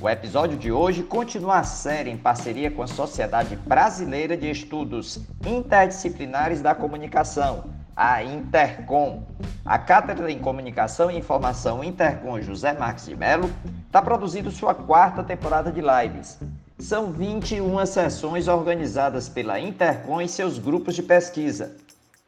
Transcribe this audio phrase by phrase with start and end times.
[0.00, 5.18] O episódio de hoje continua a série em parceria com a Sociedade Brasileira de Estudos
[5.44, 7.64] Interdisciplinares da Comunicação,
[7.96, 9.24] a Intercom.
[9.64, 13.50] A Cátedra em Comunicação e Informação Intercom José Marques de Mello
[13.88, 16.38] está produzindo sua quarta temporada de lives.
[16.78, 21.76] São 21 sessões organizadas pela Intercom e seus grupos de pesquisa.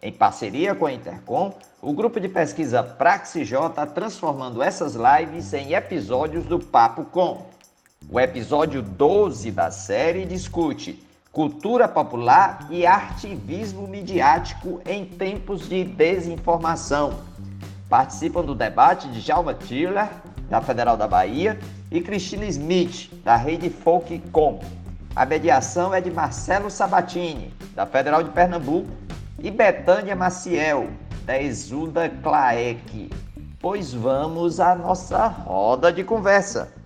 [0.03, 5.75] Em parceria com a Intercom, o grupo de pesquisa PraxJ está transformando essas lives em
[5.75, 7.50] episódios do Papo Com.
[8.09, 11.01] O episódio 12 da série discute
[11.31, 17.21] cultura popular e ativismo midiático em tempos de desinformação.
[17.89, 20.09] Participam do debate de Jalma Tiller,
[20.49, 21.57] da Federal da Bahia,
[21.89, 24.59] e Cristina Smith, da Rede Folk Com.
[25.15, 28.91] A mediação é de Marcelo Sabatini, da Federal de Pernambuco,
[29.39, 30.89] e Betânia Maciel,
[31.25, 33.09] da Exuda Claec.
[33.61, 36.80] Pois vamos à nossa roda de conversa.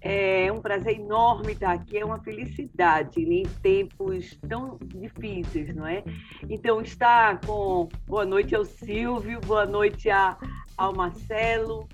[0.00, 6.02] É um prazer enorme estar aqui, é uma felicidade em tempos tão difíceis, não é?
[6.48, 11.86] Então, estar com boa noite ao Silvio, boa noite ao Marcelo,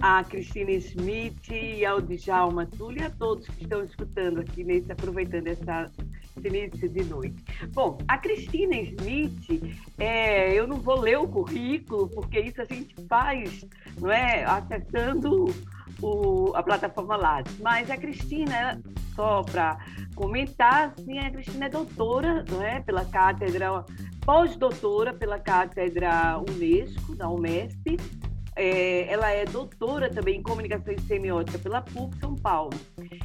[0.00, 4.92] a Cristina Smith e ao Djalma Túlio e a todos que estão escutando aqui, nesse,
[4.92, 5.90] aproveitando essa
[6.44, 7.42] início de noite.
[7.72, 12.94] Bom, a Cristina Smith, é, eu não vou ler o currículo, porque isso a gente
[13.08, 13.64] faz,
[13.98, 14.44] não é?
[14.44, 15.46] Acessando
[16.02, 17.58] o, a plataforma Lattes.
[17.60, 18.80] Mas a Cristina,
[19.14, 19.78] só para
[20.14, 22.80] comentar, assim, a Cristina é doutora não é?
[22.80, 23.84] pela cátedra,
[24.24, 27.96] pós-doutora pela cátedra Unesco, da UMESP.
[28.56, 32.70] É, ela é doutora também em comunicação e semiótica pela PUC São Paulo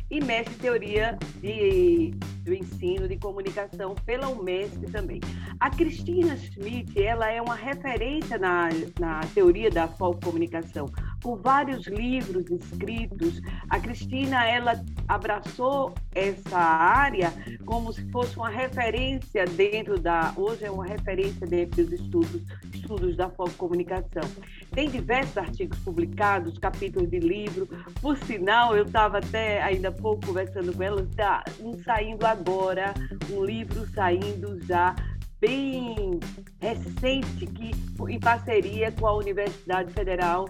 [0.10, 5.22] e mestre em teoria de, do ensino de comunicação pela UMESP também.
[5.58, 8.68] A Cristina Schmidt, ela é uma referência na,
[9.00, 10.88] na teoria da comunicação,
[11.24, 13.40] com vários livros escritos.
[13.70, 17.32] A Cristina, ela abraçou essa área
[17.66, 22.42] como se fosse uma referência dentro da, hoje é uma referência dentro dos estudos,
[22.74, 24.24] estudos da comunicação.
[24.72, 27.68] Tem diversos artigos publicados, capítulos de livro.
[28.02, 32.94] Por sinal, eu estava até ainda pouco conversando com ela, está um saindo agora,
[33.30, 34.96] um livro saindo já
[35.42, 36.20] bem
[36.62, 37.72] recente que
[38.08, 40.48] em parceria com a Universidade Federal,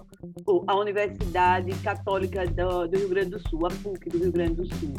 [0.66, 4.66] a Universidade Católica do, do Rio Grande do Sul, a PUC do Rio Grande do
[4.76, 4.94] Sul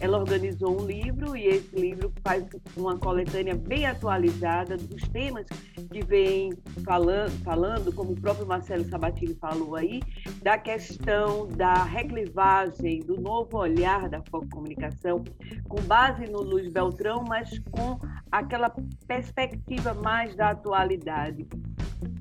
[0.00, 5.46] ela organizou um livro e esse livro faz uma coletânea bem atualizada dos temas
[5.90, 6.52] que vem
[6.84, 10.00] falando, falando, como o próprio Marcelo Sabatini falou aí,
[10.40, 14.22] da questão da reclivagem, do novo olhar da
[14.52, 15.24] comunicação,
[15.68, 17.98] com base no Luiz Beltrão, mas com
[18.30, 18.72] aquela
[19.06, 21.44] perspectiva mais da atualidade,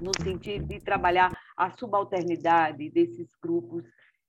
[0.01, 3.83] no sentido de trabalhar a subalternidade desses grupos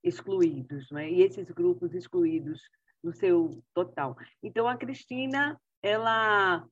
[0.05, 1.11] excluídos, né?
[1.11, 2.61] e esses grupos excluídos
[3.03, 4.17] no seu total.
[4.43, 6.67] Então, a Cristina, ela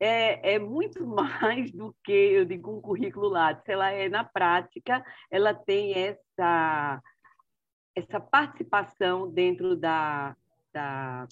[0.00, 3.68] é, é, muito mais do que, eu digo, um currículo Lattes.
[3.68, 7.02] Ela é, na prática, ela tem essa,
[7.94, 10.36] essa participação dentro da,
[10.72, 11.26] da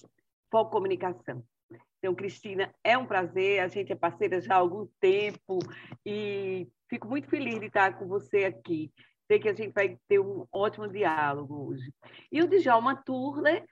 [0.49, 1.43] Comunicação.
[1.97, 5.59] Então, Cristina, é um prazer, a gente é parceira já há algum tempo
[6.05, 8.91] e fico muito feliz de estar com você aqui.
[9.27, 11.91] Sei que a gente vai ter um ótimo diálogo hoje.
[12.31, 13.65] E o Djalma Turler,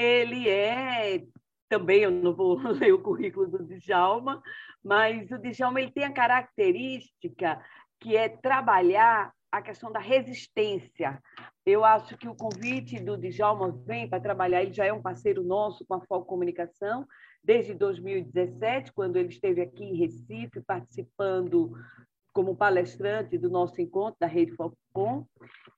[0.00, 1.22] ele é
[1.68, 4.42] também eu não vou ler o currículo do Djalma,
[4.82, 7.62] mas o Djalma ele tem a característica
[8.00, 11.22] que é trabalhar a questão da resistência.
[11.64, 15.44] Eu acho que o convite do Djalma vem para trabalhar, ele já é um parceiro
[15.44, 17.06] nosso com a Foco Comunicação,
[17.42, 21.72] desde 2017, quando ele esteve aqui em Recife, participando
[22.32, 25.26] como palestrante do nosso encontro da Rede Focom,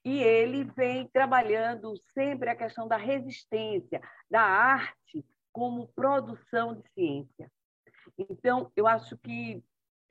[0.04, 4.00] e ele vem trabalhando sempre a questão da resistência,
[4.30, 7.50] da arte como produção de ciência.
[8.18, 9.62] Então, eu acho que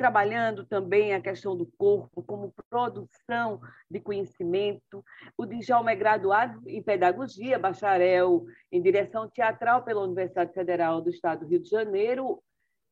[0.02, 5.06] trabalhando também a questão do corpo como produção de conhecimento.
[5.38, 11.42] O Djalma é graduado em pedagogia, bacharel em direção teatral pela Universidade Federal do Estado
[11.42, 12.42] do Rio de Janeiro.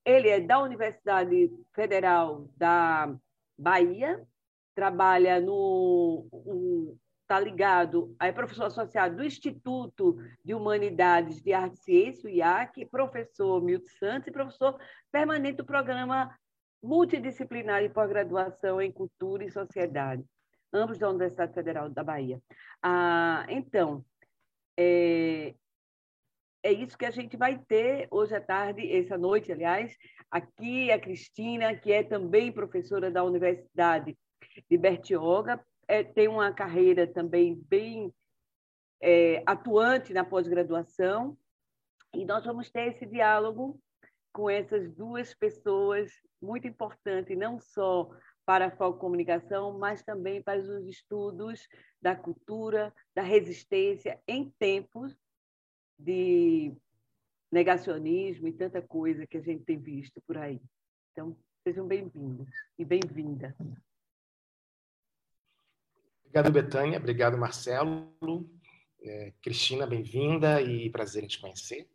[0.05, 3.11] Ele é da Universidade Federal da
[3.59, 4.25] Bahia,
[4.73, 6.25] trabalha no,
[7.21, 12.85] está ligado, é professor associado do Instituto de Humanidades de Arte e Ciência, o IAC,
[12.85, 14.79] professor Milton Santos e professor
[15.11, 16.33] permanente do programa
[16.81, 20.23] multidisciplinar de pós-graduação em Cultura e Sociedade,
[20.73, 22.41] ambos da Universidade Federal da Bahia.
[22.81, 24.03] Ah, então,
[24.77, 25.53] é,
[26.63, 29.95] é isso que a gente vai ter hoje à tarde, essa noite, aliás,
[30.29, 34.17] aqui a Cristina, que é também professora da Universidade
[34.69, 38.13] de Bertioga, é, tem uma carreira também bem
[39.01, 41.37] é, atuante na pós-graduação,
[42.13, 43.79] e nós vamos ter esse diálogo
[44.33, 46.11] com essas duas pessoas
[46.41, 48.09] muito importantes, não só
[48.45, 51.67] para a Foco Comunicação, mas também para os estudos
[52.01, 55.15] da cultura, da resistência em tempos
[55.99, 56.71] de
[57.51, 60.61] negacionismo e tanta coisa que a gente tem visto por aí.
[61.11, 62.47] Então, sejam bem-vindos
[62.77, 63.55] e bem-vinda.
[66.23, 66.99] Obrigado, Betânia.
[66.99, 68.13] Obrigado, Marcelo.
[69.01, 71.89] É, Cristina, bem-vinda e prazer em te conhecer.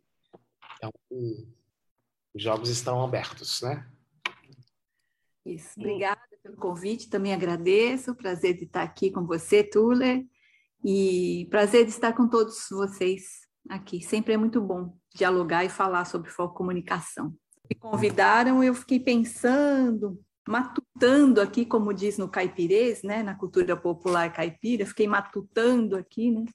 [0.77, 0.91] Então,
[2.33, 3.89] os jogos estão abertos, né?
[5.45, 5.79] Isso.
[5.79, 7.09] Obrigada pelo convite.
[7.09, 8.13] Também agradeço.
[8.15, 10.25] Prazer de estar aqui com você, Tuller.
[10.83, 14.01] E prazer de estar com todos vocês aqui.
[14.01, 17.33] Sempre é muito bom dialogar e falar sobre foco comunicação.
[17.69, 24.31] Me convidaram, eu fiquei pensando matutando aqui, como diz no caipirês, né, na cultura popular
[24.31, 26.45] caipira, fiquei matutando aqui, né,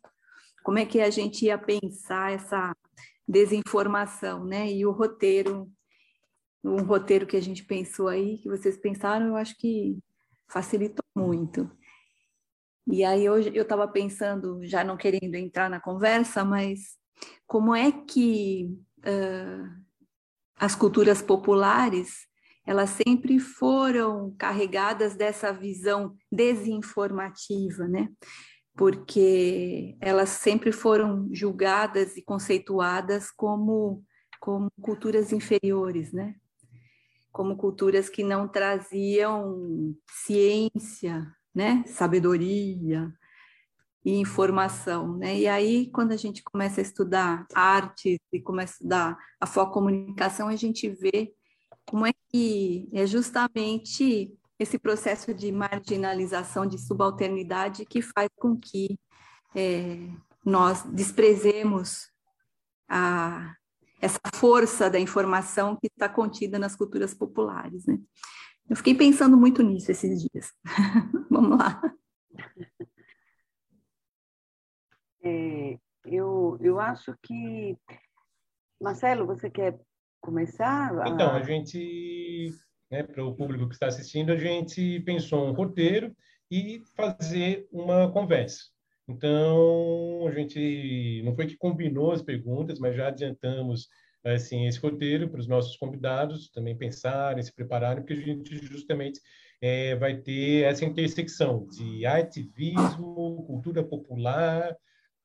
[0.63, 2.75] como é que a gente ia pensar essa
[3.27, 5.69] desinformação, né, e o roteiro,
[6.63, 9.99] um roteiro que a gente pensou aí, que vocês pensaram, eu acho que
[10.49, 11.71] facilitou muito.
[12.87, 16.99] E aí hoje eu estava pensando, já não querendo entrar na conversa, mas
[17.47, 18.71] como é que
[19.01, 19.81] uh,
[20.57, 22.29] as culturas populares
[22.67, 28.09] elas sempre foram carregadas dessa visão desinformativa, né?
[28.77, 34.05] Porque elas sempre foram julgadas e conceituadas como,
[34.39, 36.37] como culturas inferiores, né?
[37.33, 41.83] Como culturas que não traziam ciência, né?
[41.87, 43.13] Sabedoria
[44.05, 45.39] e informação, né?
[45.39, 49.73] E aí, quando a gente começa a estudar arte e começa a estudar a foco
[49.73, 51.33] comunicação, a gente vê
[51.87, 58.99] como é que é justamente esse processo de marginalização, de subalternidade, que faz com que
[59.55, 60.09] é,
[60.45, 62.11] nós desprezemos
[62.89, 63.55] a,
[64.01, 67.87] essa força da informação que está contida nas culturas populares.
[67.87, 67.99] Né?
[68.69, 70.53] Eu fiquei pensando muito nisso esses dias.
[71.31, 71.81] Vamos lá.
[75.23, 77.77] É, eu, eu acho que.
[78.81, 79.79] Marcelo, você quer
[80.21, 80.99] começar?
[81.01, 81.09] A...
[81.09, 82.51] Então, a gente,
[82.91, 86.15] né, para o público que está assistindo, a gente pensou um roteiro
[86.51, 88.65] e fazer uma conversa.
[89.09, 93.89] Então, a gente não foi que combinou as perguntas, mas já adiantamos
[94.25, 99.21] assim esse roteiro para os nossos convidados também pensarem, se prepararem, porque a gente justamente
[99.61, 104.77] é, vai ter essa intersecção de ativismo, cultura popular,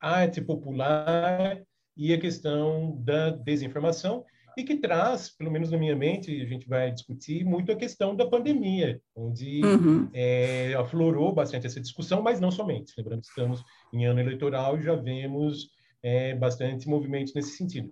[0.06, 1.60] arte popular
[1.98, 4.24] e a questão da desinformação
[4.58, 8.16] e que traz, pelo menos na minha mente, a gente vai discutir muito a questão
[8.16, 10.10] da pandemia, onde uhum.
[10.14, 12.94] é, aflorou bastante essa discussão, mas não somente.
[12.98, 15.70] Lembrando que estamos em ano eleitoral e já vemos
[16.02, 17.92] é, bastante movimento nesse sentido.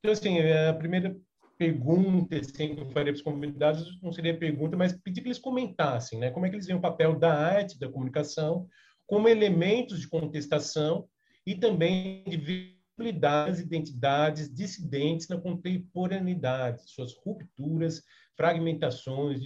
[0.00, 1.16] Então, assim, é, a primeira
[1.56, 5.38] pergunta assim, que eu faria para os convidados não seria pergunta, mas pedir que eles
[5.38, 8.66] comentassem né, como é que eles veem o papel da arte, da comunicação,
[9.06, 11.06] como elementos de contestação
[11.50, 12.78] e também de
[13.18, 18.04] das identidades dissidentes na contemporaneidade, suas rupturas,
[18.36, 19.40] fragmentações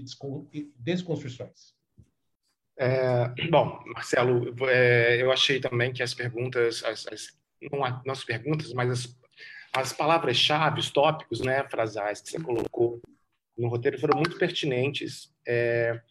[0.52, 1.72] e desconstruções.
[2.76, 7.28] É, bom, Marcelo, é, eu achei também que as perguntas, as, as,
[7.70, 9.18] não, as perguntas, mas as,
[9.72, 13.00] as palavras-chave, os tópicos, né, frasais que você colocou
[13.56, 15.32] no roteiro foram muito pertinentes.
[15.46, 16.02] É,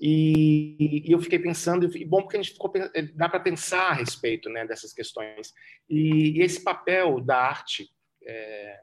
[0.00, 2.72] e, e, eu fiquei pensando, e bom, porque a gente ficou,
[3.14, 5.52] dá para pensar a respeito né, dessas questões.
[5.88, 7.90] E, e esse papel da arte,
[8.24, 8.80] é,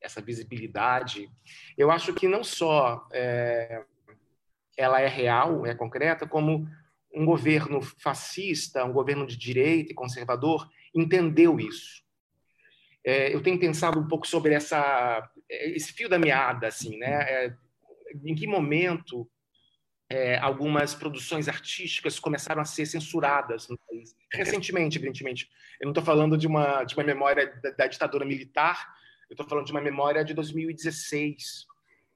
[0.00, 1.30] essa visibilidade,
[1.78, 3.82] eu acho que não só é,
[4.76, 6.68] ela é real, é concreta, como
[7.14, 12.02] um governo fascista, um governo de direita e conservador entendeu isso.
[13.04, 17.22] É, eu tenho pensado um pouco sobre essa, esse fio da meada, assim, né?
[17.22, 17.56] É,
[18.24, 19.28] em que momento
[20.12, 24.14] é, algumas produções artísticas começaram a ser censuradas no país.
[24.30, 25.50] Recentemente, evidentemente.
[25.80, 28.94] Eu não estou falando de uma, de uma memória da, da ditadura militar,
[29.30, 31.66] eu estou falando de uma memória de 2016,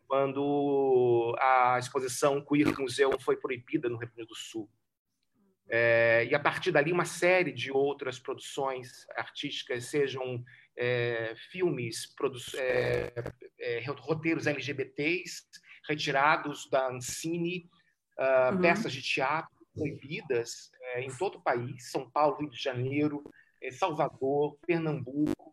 [0.06, 4.68] quando a exposição Queer Museum foi proibida no Rio Grande do Sul.
[5.66, 10.44] É, e a partir dali, uma série de outras produções artísticas, sejam
[10.76, 12.14] é, filmes,
[12.56, 13.12] é,
[13.58, 15.44] é, roteiros LGBTs
[15.88, 17.70] retirados da Ancine,
[18.18, 18.60] uh, uhum.
[18.60, 23.22] peças de teatro proibidas é, em todo o país, São Paulo, Rio de Janeiro,
[23.62, 25.52] é, Salvador, Pernambuco.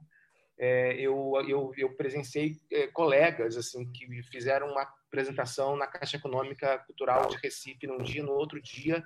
[0.58, 2.56] eu, eu, eu presenciei
[2.94, 8.32] colegas assim que fizeram uma apresentação na Caixa Econômica Cultural de Recife num dia, no
[8.32, 9.04] outro dia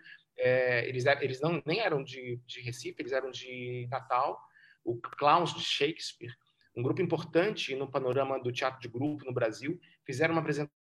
[0.83, 4.39] eles, eles não nem eram de, de Recife, eles eram de Natal,
[4.85, 6.33] o Clowns de Shakespeare,
[6.77, 10.76] um grupo importante no panorama do teatro de grupo no Brasil, fizeram uma apresentação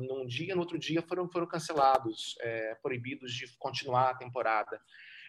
[0.00, 4.80] num dia, no outro dia foram, foram cancelados, é, proibidos de continuar a temporada.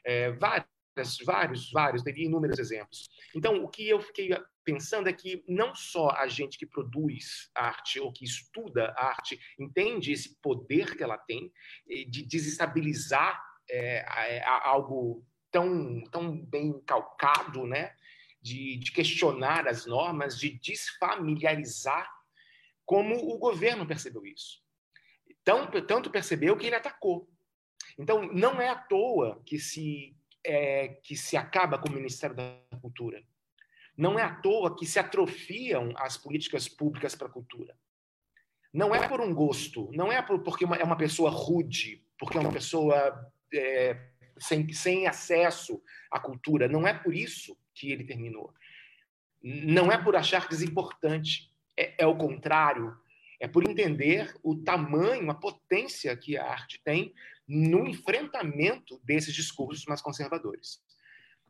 [0.06, 3.08] É, vários, vários, vários, teria inúmeros exemplos.
[3.36, 4.29] Então, o que eu fiquei
[4.63, 10.12] pensando é que não só a gente que produz arte ou que estuda arte entende
[10.12, 11.51] esse poder que ela tem
[11.88, 17.94] de desestabilizar é, é, algo tão, tão bem calcado, né?
[18.41, 22.10] De, de, questionar as normas, de desfamiliarizar,
[22.89, 24.63] como o governo percebeu isso.
[25.29, 27.29] Então, tanto percebeu que ele atacou.
[28.00, 32.60] Então, não é à toa que se, é, que se acaba com o Ministério da
[32.81, 33.24] Cultura.
[33.96, 37.77] Não é à toa que se atrofiam as políticas públicas para a cultura.
[38.74, 42.41] Não é por um gosto, não é por, porque é uma pessoa rude, porque é
[42.41, 45.79] uma pessoa é, sem, sem acesso
[46.10, 46.67] à cultura.
[46.67, 48.51] Não é por isso que ele terminou.
[49.43, 51.49] Não é por achar desimportante.
[51.79, 52.93] É, é o contrário.
[53.39, 57.13] É por entender o tamanho, a potência que a arte tem
[57.48, 60.81] no enfrentamento desses discursos mais conservadores.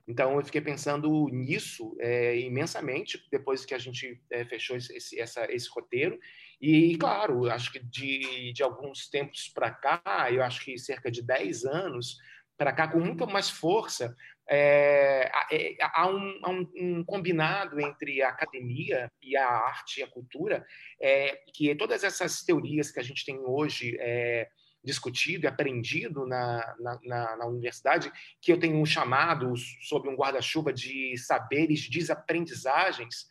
[0.07, 5.51] Então, eu fiquei pensando nisso é, imensamente depois que a gente é, fechou esse, essa,
[5.51, 6.19] esse roteiro.
[6.61, 11.21] E, claro, acho que de, de alguns tempos para cá, eu acho que cerca de
[11.21, 12.17] 10 anos
[12.57, 14.15] para cá, com muita mais força,
[14.49, 20.03] é, é, há, um, há um, um, combinado entre a academia e a arte e
[20.03, 20.65] a cultura,
[20.99, 24.49] é, que todas essas teorias que a gente tem hoje é,
[24.83, 30.73] discutido e aprendido na, na, na, na universidade, que eu tenho chamado, sob um guarda-chuva,
[30.73, 33.27] de saberes desaprendizagens,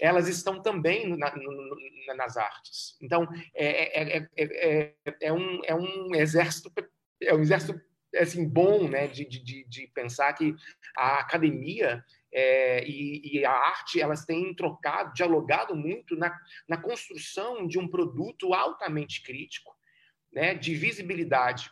[0.00, 2.96] elas estão também na, na, nas artes.
[3.00, 6.70] Então, é, é, é, é, um, é um exército,
[7.22, 7.80] é um exército
[8.16, 10.54] assim, bom né, de, de, de pensar que
[10.96, 16.36] a academia é, e, e, a arte elas têm trocado, dialogado muito na,
[16.68, 19.74] na construção de um produto altamente crítico,
[20.32, 21.70] né, de visibilidade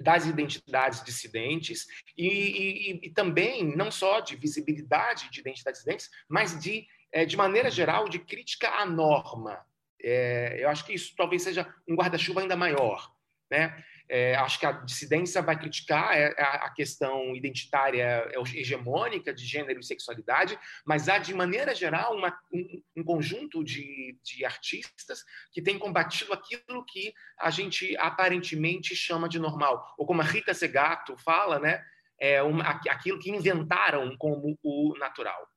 [0.00, 6.58] das identidades dissidentes e, e, e, também não só de visibilidade de identidades dissidentes, mas
[6.60, 9.64] de, é, de maneira geral, de crítica à norma.
[10.02, 13.12] É, eu acho que isso talvez seja um guarda-chuva ainda maior.
[13.50, 13.84] Né?
[14.06, 19.84] É, acho que a dissidência vai criticar é, a, questão identitária hegemônica de gênero e
[19.84, 25.78] sexualidade, mas há, de maneira geral, uma, um, um, conjunto de, de artistas que tem
[25.78, 29.94] combatido aquilo que a gente aparentemente chama de normal.
[29.96, 31.82] Ou como a Rita Segato fala, né,
[32.18, 35.48] é uma, aquilo que inventaram como o natural.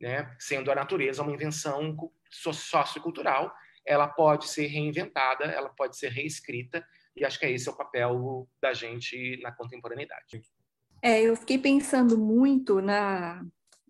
[0.00, 0.34] Né?
[0.38, 1.96] Sendo a natureza uma invenção
[2.30, 3.52] sociocultural,
[3.84, 6.86] ela pode ser reinventada, ela pode ser reescrita,
[7.20, 10.42] e acho que é esse é o papel da gente na contemporaneidade.
[11.02, 13.44] É, eu fiquei pensando muito na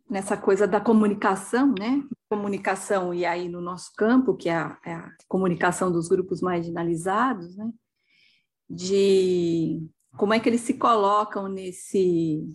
[0.08, 2.02] nessa coisa da comunicação, né?
[2.30, 7.56] Comunicação e aí no nosso campo, que é a, é a comunicação dos grupos marginalizados,
[7.56, 7.70] né?
[8.68, 9.82] De
[10.16, 12.50] como é que eles se colocam nesse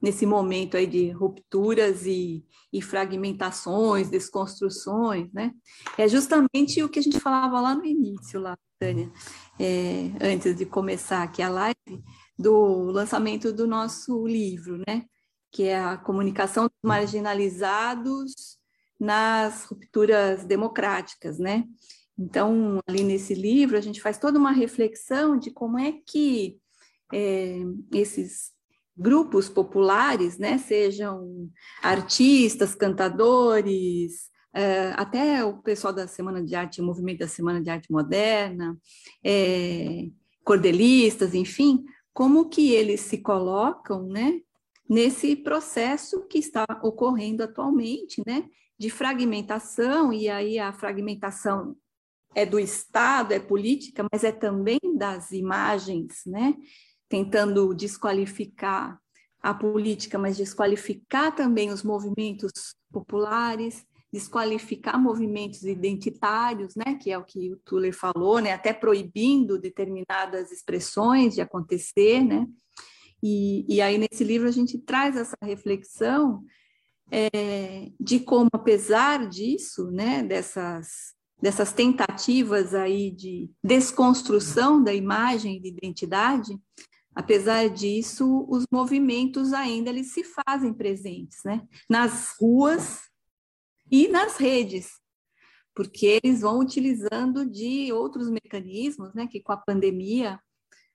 [0.00, 5.52] nesse momento aí de rupturas e, e fragmentações, desconstruções, né?
[5.98, 9.12] É justamente o que a gente falava lá no início, lá, Tânia
[9.58, 12.02] é, antes de começar aqui a live,
[12.38, 15.04] do lançamento do nosso livro, né?
[15.52, 18.32] Que é a comunicação dos marginalizados
[18.98, 21.64] nas rupturas democráticas, né?
[22.18, 26.58] Então, ali nesse livro, a gente faz toda uma reflexão de como é que
[27.12, 27.58] é,
[27.92, 28.50] esses
[28.96, 31.50] grupos populares, né, sejam
[31.82, 37.70] artistas, cantadores, é, até o pessoal da Semana de Arte, o movimento da Semana de
[37.70, 38.76] Arte Moderna,
[39.24, 40.08] é,
[40.44, 44.40] cordelistas, enfim, como que eles se colocam, né,
[44.88, 48.44] nesse processo que está ocorrendo atualmente, né,
[48.78, 51.76] de fragmentação, e aí a fragmentação
[52.34, 56.56] é do Estado, é política, mas é também das imagens, né,
[57.08, 58.98] tentando desqualificar
[59.42, 67.24] a política, mas desqualificar também os movimentos populares, desqualificar movimentos identitários, né, que é o
[67.24, 72.46] que o Tuller falou, né, até proibindo determinadas expressões de acontecer, né,
[73.22, 76.42] E, e aí, nesse livro, a gente traz essa reflexão
[77.10, 85.68] é, de como, apesar disso, né, dessas, dessas tentativas aí de desconstrução da imagem de
[85.68, 86.58] identidade,
[87.14, 93.09] apesar disso, os movimentos ainda eles se fazem presentes, né, nas ruas
[93.90, 94.90] e nas redes,
[95.74, 100.38] porque eles vão utilizando de outros mecanismos, né, que com a pandemia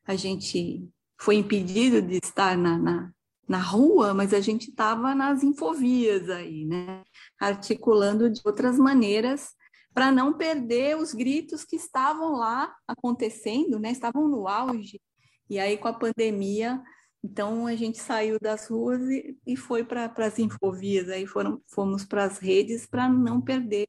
[0.06, 0.88] a gente
[1.20, 3.12] foi impedido de estar na, na,
[3.48, 7.04] na rua, mas a gente estava nas infovias aí, né?
[7.40, 9.50] Articulando de outras maneiras
[9.94, 13.92] para não perder os gritos que estavam lá acontecendo, né?
[13.92, 15.02] Estavam no auge.
[15.50, 16.84] E aí, com a pandemia,
[17.26, 22.06] então a gente saiu das ruas e, e foi para as infovias, aí foram, fomos
[22.06, 23.88] para as redes para não perder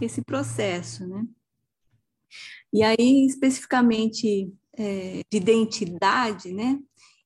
[0.00, 1.26] esse processo, né?
[2.70, 6.78] E aí, especificamente é, de identidade, né?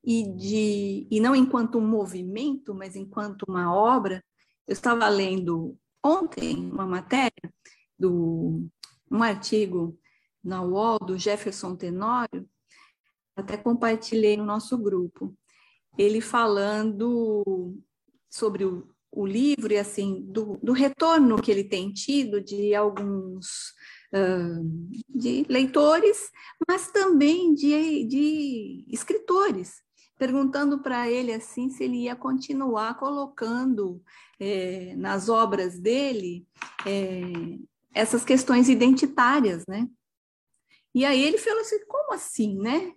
[0.02, 4.24] E, de, e não enquanto um movimento, mas enquanto uma obra.
[4.66, 7.52] Eu estava lendo ontem uma matéria,
[7.98, 8.68] do,
[9.10, 9.98] um artigo
[10.42, 12.48] na UOL do Jefferson Tenório,
[13.36, 15.36] até compartilhei no nosso grupo,
[15.96, 17.76] ele falando
[18.28, 23.74] sobre o, o livro e assim do, do retorno que ele tem tido de alguns
[25.08, 26.30] de leitores,
[26.66, 29.82] mas também de, de escritores,
[30.18, 34.02] perguntando para ele assim se ele ia continuar colocando
[34.38, 36.46] é, nas obras dele
[36.86, 37.58] é,
[37.92, 39.88] essas questões identitárias, né?
[40.94, 42.92] E aí ele falou assim, como assim, né?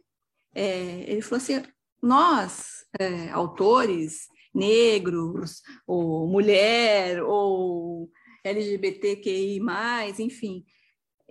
[0.53, 1.61] É, ele falou assim,
[2.01, 8.09] nós, é, autores negros, ou mulher, ou
[8.43, 9.59] LGBTQI+,
[10.19, 10.63] enfim,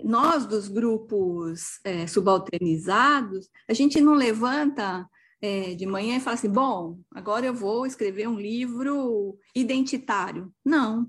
[0.05, 5.09] nós dos grupos é, subalternizados, a gente não levanta
[5.41, 10.53] é, de manhã e fala assim, bom, agora eu vou escrever um livro identitário.
[10.65, 11.07] Não.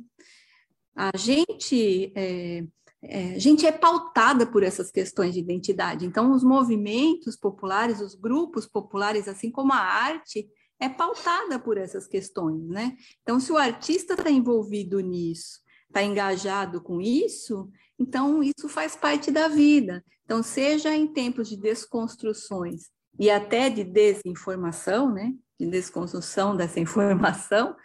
[0.95, 2.65] A gente é,
[3.01, 6.05] é, a gente é pautada por essas questões de identidade.
[6.05, 12.07] Então, os movimentos populares, os grupos populares, assim como a arte, é pautada por essas
[12.07, 12.95] questões, né?
[13.21, 19.29] Então, se o artista está envolvido nisso, está engajado com isso, então, isso faz parte
[19.29, 20.03] da vida.
[20.23, 25.33] Então, seja em tempos de desconstruções e até de desinformação, né?
[25.59, 27.75] de desconstrução dessa informação,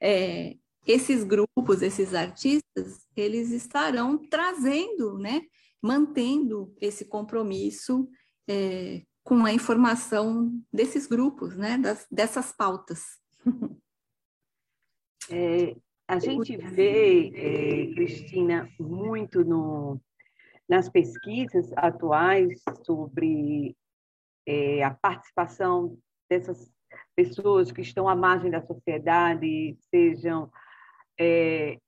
[0.00, 0.54] é,
[0.86, 5.42] esses grupos, esses artistas, eles estarão trazendo, né?
[5.82, 8.08] mantendo esse compromisso
[8.48, 11.78] é, com a informação desses grupos, né?
[11.78, 13.04] Das, dessas pautas.
[15.30, 15.76] É,
[16.08, 20.00] a gente vê, é, Cristina, muito no,
[20.66, 23.76] nas pesquisas atuais sobre
[24.46, 25.98] é, a participação
[26.30, 26.72] dessas
[27.14, 30.50] pessoas que estão à margem da sociedade, sejam
[31.20, 31.78] é,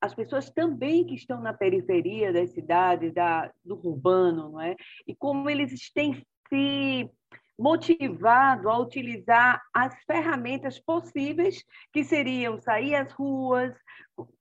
[0.00, 4.76] as pessoas também que estão na periferia das cidades, da, do urbano, não é?
[5.06, 7.10] E como eles têm se
[7.58, 13.74] motivado a utilizar as ferramentas possíveis, que seriam sair às ruas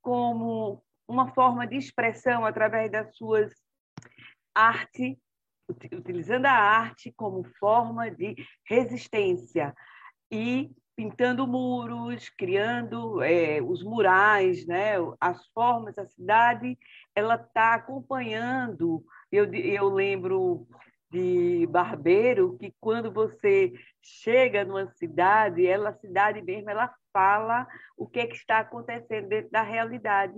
[0.02, 3.52] como uma forma de expressão através das suas
[4.54, 5.18] arte,
[5.70, 9.76] utilizando a arte como forma de resistência
[10.32, 14.94] e pintando muros, criando é, os murais, né?
[15.22, 16.76] as formas, a cidade,
[17.14, 19.06] ela está acompanhando.
[19.32, 20.68] Eu, eu lembro
[21.12, 28.08] de barbeiro que quando você chega numa cidade, ela a cidade mesmo, ela fala o
[28.08, 30.34] que, é que está acontecendo dentro da realidade.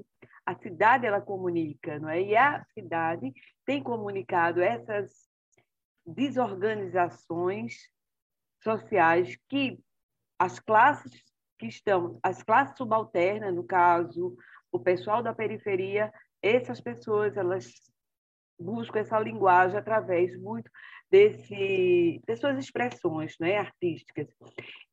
[0.45, 2.22] A cidade ela comunica, não é?
[2.22, 3.32] E a cidade
[3.65, 5.10] tem comunicado essas
[6.06, 7.88] desorganizações
[8.62, 9.80] sociais que
[10.39, 11.21] as classes
[11.60, 14.38] que estão, as classes subalternas, no caso,
[14.71, 17.73] o pessoal da periferia, essas pessoas elas
[18.58, 20.69] busco essa linguagem através muito
[21.10, 24.28] desse, de suas expressões né, artísticas.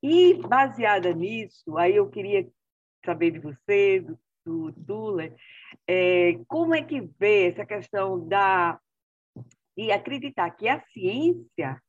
[0.03, 2.49] E, baseada nisso, aí eu queria
[3.05, 5.35] saber de você, do, do Dula,
[5.87, 8.81] é, como é que vê essa questão da
[9.77, 11.81] e acreditar que a ciência,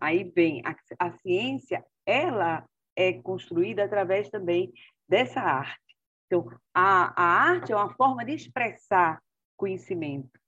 [0.00, 2.64] aí vem, a, a ciência, ela
[2.96, 4.72] é construída através também
[5.08, 5.96] dessa arte.
[6.26, 9.22] Então, a, a arte é uma forma de expressar
[9.56, 10.40] conhecimento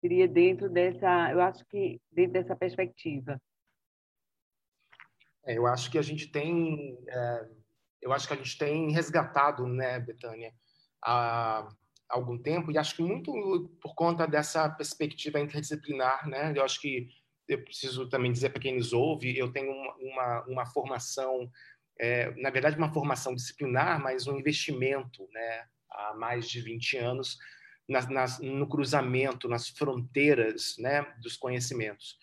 [0.00, 3.40] seria dentro dessa, eu acho que dentro dessa perspectiva.
[5.44, 7.48] É, eu acho que a gente tem, é,
[8.02, 10.52] eu acho que a gente tem resgatado, né, Betânia,
[11.02, 11.68] há
[12.08, 13.32] algum tempo e acho que muito
[13.80, 17.08] por conta dessa perspectiva interdisciplinar, né, eu acho que
[17.50, 21.50] eu preciso também dizer para quem nos ouve, eu tenho uma, uma, uma formação,
[21.98, 27.36] é, na verdade, uma formação disciplinar, mas um investimento né, há mais de 20 anos
[27.88, 32.16] nas, nas, no cruzamento, nas fronteiras né, dos conhecimentos.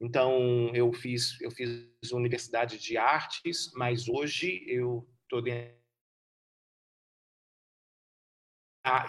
[0.00, 5.42] Então, eu fiz, eu fiz Universidade de Artes, mas hoje eu estou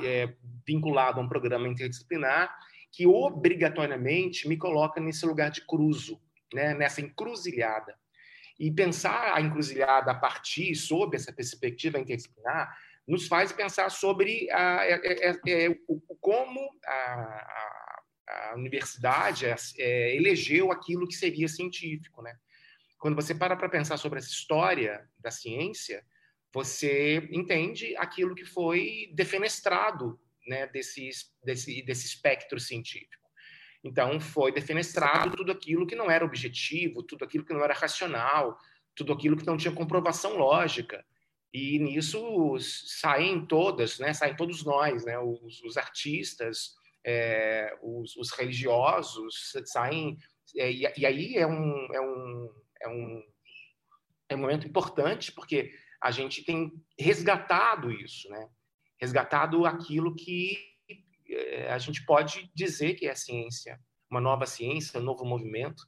[0.02, 0.34] é,
[0.66, 2.56] vinculado a um programa interdisciplinar
[2.96, 6.18] que obrigatoriamente me coloca nesse lugar de cruzo,
[6.54, 7.94] né, nessa encruzilhada.
[8.58, 12.74] E pensar a encruzilhada a partir, sob essa perspectiva interdisciplinar,
[13.06, 15.76] nos faz pensar sobre a, a, a,
[16.22, 19.46] como a, universidade
[19.78, 22.22] é, elegeu aquilo que seria científico.
[22.22, 22.34] Né?
[22.98, 26.02] Quando você para para pensar sobre essa história da ciência,
[26.54, 31.10] você entende aquilo que foi defenestrado né, desse,
[31.44, 33.26] desse, desse espectro científico.
[33.84, 38.58] Então, foi defenestrado tudo aquilo que não era objetivo, tudo aquilo que não era racional,
[38.96, 41.06] tudo aquilo que não tinha comprovação lógica.
[41.54, 46.74] E nisso saem todas, né, saem todos nós, né, os, os artistas,
[47.06, 50.18] é, os, os, religiosos, saem.
[50.58, 52.50] É, e, e, aí é um, é, um,
[52.82, 53.24] é, um,
[54.30, 58.50] é um momento importante, porque a gente tem resgatado isso, né?
[59.06, 60.58] Resgatado aquilo que
[61.30, 65.84] eh, a gente pode dizer que é ciência, uma nova ciência, um novo movimento.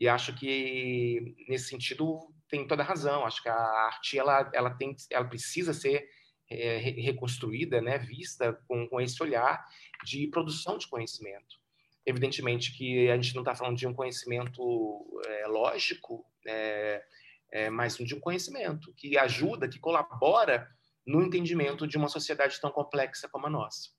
[0.00, 3.24] E acho que nesse sentido tem toda razão.
[3.24, 6.08] Acho que a arte ela ela tem ela precisa ser
[6.50, 9.64] é, reconstruída, né, vista com, com esse olhar
[10.04, 11.56] de produção de conhecimento.
[12.04, 17.02] Evidentemente que a gente não está falando de um conhecimento é, lógico, é,
[17.50, 20.68] é, mas de um conhecimento que ajuda, que colabora
[21.06, 23.90] no entendimento de uma sociedade tão complexa como a nossa.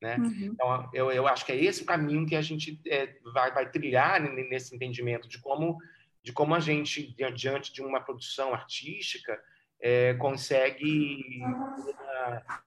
[0.00, 0.16] Né?
[0.16, 0.44] Uhum.
[0.44, 3.70] Então, eu, eu acho que é esse o caminho que a gente é, vai, vai
[3.70, 5.76] trilhar nesse entendimento de como,
[6.22, 9.38] de como a gente, diante de uma produção artística,
[9.80, 11.40] é, consegue,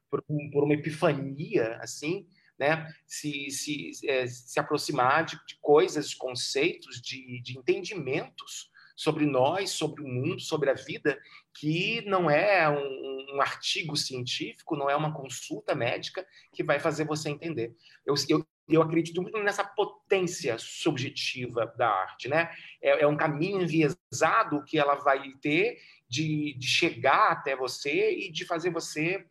[0.10, 6.18] por, por, uma epifania, assim, né, se, se, é, se aproximar de, de, coisas, de
[6.18, 11.20] conceitos, de, de entendimentos sobre nós, sobre o mundo, sobre a vida,
[11.54, 17.06] que não é um, um, artigo científico, não é uma consulta médica que vai fazer
[17.06, 17.76] você entender.
[18.06, 22.52] Eu, eu, eu acredito muito nessa potência subjetiva da arte, né?
[22.82, 28.32] É, é um caminho enviesado que ela vai ter de, de, chegar até você e
[28.32, 29.26] de fazer você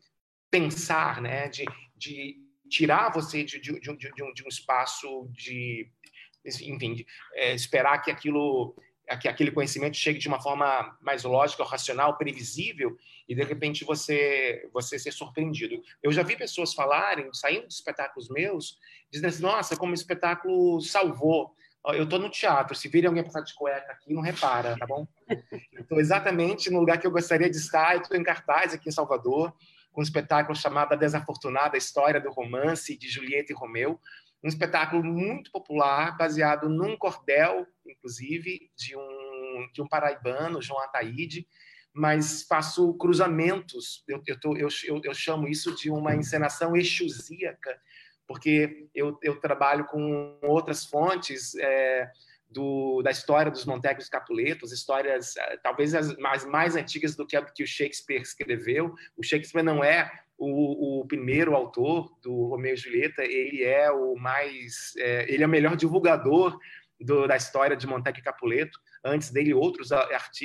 [0.51, 1.49] pensar, né?
[1.49, 1.65] De,
[1.97, 2.37] de
[2.69, 3.97] tirar você de, de, de, um,
[4.33, 5.89] de um espaço de,
[6.45, 8.75] enfim, é, esperar que aquilo
[9.21, 12.97] que aquele conhecimento chegue de uma forma mais lógica, racional, previsível,
[13.29, 15.83] e de repente você você ser surpreendido.
[16.03, 18.79] Eu já vi pessoas falarem, saindo de espetáculos meus,
[19.11, 21.55] dizendo assim: nossa, como o espetáculo salvou.
[21.85, 25.05] Eu estou no teatro, se virem alguém passar de cueca aqui, não repara, tá bom?
[25.73, 29.53] Estou exatamente no lugar que eu gostaria de estar, estou em cartaz aqui em Salvador,
[29.91, 33.99] com um espetáculo chamado A Desafortunada História do Romance de Julieta e Romeu,
[34.43, 41.47] um espetáculo muito popular, baseado num cordel, inclusive, de um, de um paraibano, João Ataíde,
[41.93, 44.69] mas faço cruzamentos, eu, eu, tô, eu,
[45.05, 47.79] eu, chamo isso de uma encenação exusíaca,
[48.27, 52.11] porque eu, eu trabalho com outras fontes é,
[52.49, 57.41] do, da história dos Montecos Capuletos, histórias é, talvez as mais, mais antigas do que
[57.53, 58.95] que o Shakespeare escreveu.
[59.17, 60.11] O Shakespeare não é
[60.45, 65.47] o, o, primeiro autor do Romeu e Julieta, ele é o mais, é, ele é
[65.47, 66.59] o melhor divulgador
[67.01, 68.79] do, da história de Montecchi e Capuleto.
[69.05, 69.91] Antes dele, outros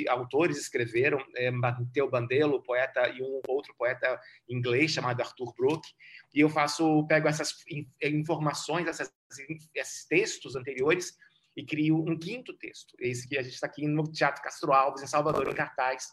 [0.08, 5.88] autores escreveram, é, Matteo Bandello, poeta, e um outro poeta inglês chamado Arthur Brooke.
[6.32, 7.54] E eu faço, pego essas
[8.02, 9.12] informações, essas,
[9.74, 11.16] esses textos anteriores
[11.56, 12.94] e crio um quinto texto.
[13.00, 16.08] Esse que a gente está aqui no Teatro Castro Alves, em Salvador, em cartaz.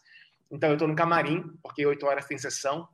[0.52, 2.88] Então, eu estou no camarim, porque oito horas tem sessão,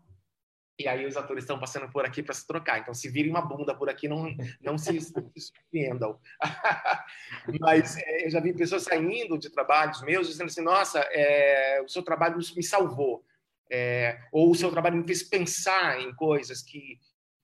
[0.82, 2.80] e aí os atores estão passando por aqui para se trocar.
[2.80, 6.20] Então, se virem uma bunda por aqui, não, não se, surpreendam.
[7.60, 11.90] Mas é, eu já vi pessoas saindo de trabalhos meus dizendo assim: nossa, é, o
[11.90, 13.24] seu trabalho me salvou.
[13.72, 17.00] É, ou o seu trabalho me fez pensar em coisas que,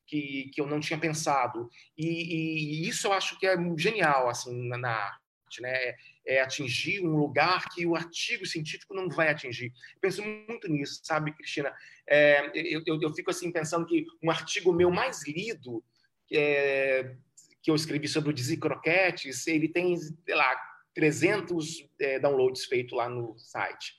[0.05, 1.69] que, que eu não tinha pensado.
[1.97, 5.61] E, e, isso eu acho que é genial assim na, na arte.
[5.61, 5.95] Né?
[6.27, 9.67] É, atingir um lugar que o artigo científico não vai atingir.
[9.67, 11.73] Eu penso muito nisso, sabe, Cristina?
[12.05, 15.81] É, eu, eu, eu, fico assim pensando que um artigo meu mais lido,
[16.31, 17.15] é,
[17.63, 20.55] que eu escrevi sobre o Dizzy Croquetes, ele tem, sei lá,
[20.93, 23.93] 300 é, downloads feitos lá no site.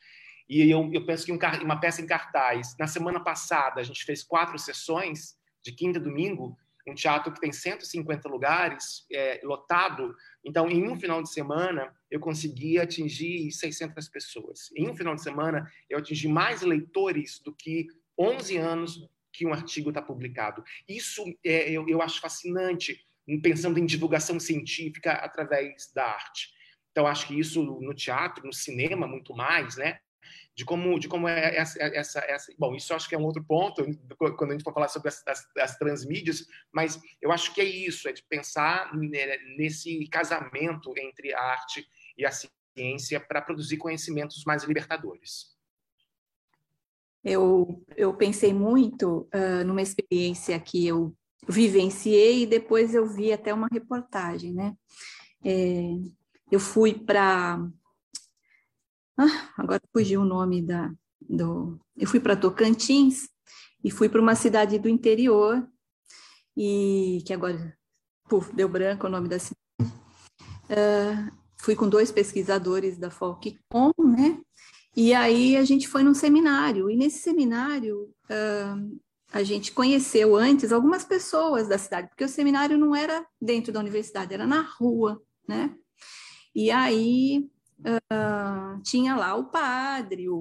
[0.49, 4.05] E eu, eu penso que um, uma peça em cartaz, na semana passada a gente
[4.05, 6.57] fez quatro sessões, de quinta e domingo,
[6.91, 10.15] um teatro que tem 150 lugares, é, lotado.
[10.45, 14.71] Então, em um final de semana, eu consegui atingir 600 pessoas.
[14.77, 17.87] Em um final de semana, eu atingi mais leitores do que
[18.19, 20.63] 11 anos que um artigo está publicado.
[20.89, 23.05] Isso é, eu, eu acho fascinante,
[23.43, 26.49] pensando em divulgação científica através da arte.
[26.91, 30.01] Então, acho que isso no teatro, no cinema, muito mais, né?
[30.55, 33.45] De como, de como é essa, essa, essa, Bom, isso acho que é um outro
[33.45, 33.85] ponto
[34.37, 37.65] quando a gente for falar sobre as, as, as transmídias, mas eu acho que é
[37.65, 38.95] isso, é de pensar
[39.57, 41.87] nesse casamento entre a arte
[42.17, 45.57] e a ciência para produzir conhecimentos mais libertadores.
[47.25, 51.15] Eu, eu pensei muito uh, numa experiência que eu
[51.49, 54.75] vivenciei e depois eu vi até uma reportagem, né?
[55.45, 55.91] É,
[56.51, 57.59] eu fui para
[59.19, 60.93] ah, agora fugiu o nome da.
[61.21, 63.29] Do, eu fui para Tocantins
[63.85, 65.67] e fui para uma cidade do interior,
[66.57, 67.77] e que agora
[68.29, 69.59] puf, deu branco o nome da cidade.
[70.71, 74.41] Uh, fui com dois pesquisadores da Folkcom, né?
[74.97, 79.01] E aí a gente foi num seminário, e nesse seminário uh,
[79.33, 83.81] a gente conheceu antes algumas pessoas da cidade, porque o seminário não era dentro da
[83.81, 85.75] universidade, era na rua, né?
[86.55, 87.49] E aí
[87.81, 90.37] uh, tinha lá o padre, o,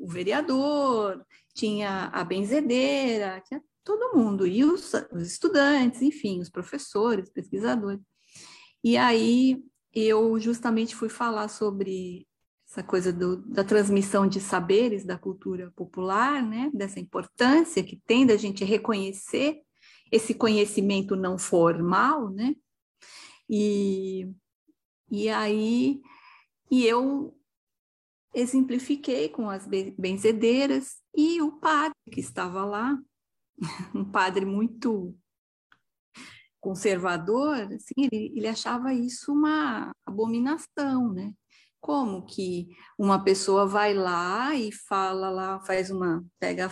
[0.00, 7.30] o, vereador, tinha a benzedeira, tinha todo mundo, e os, os estudantes, enfim, os professores,
[7.30, 8.00] pesquisadores.
[8.84, 9.62] E aí
[9.94, 12.26] eu justamente fui falar sobre
[12.70, 16.70] essa coisa do, da transmissão de saberes da cultura popular, né?
[16.74, 19.62] dessa importância que tem da gente reconhecer
[20.12, 22.54] esse conhecimento não formal, né?
[23.48, 24.30] E,
[25.10, 26.00] e aí
[26.70, 27.34] e eu
[28.34, 32.98] exemplifiquei com as benzedeiras e o padre que estava lá,
[33.94, 35.16] um padre muito
[36.60, 41.32] conservador, assim, ele, ele achava isso uma abominação, né?
[41.80, 46.70] Como que uma pessoa vai lá e fala lá, faz uma, pega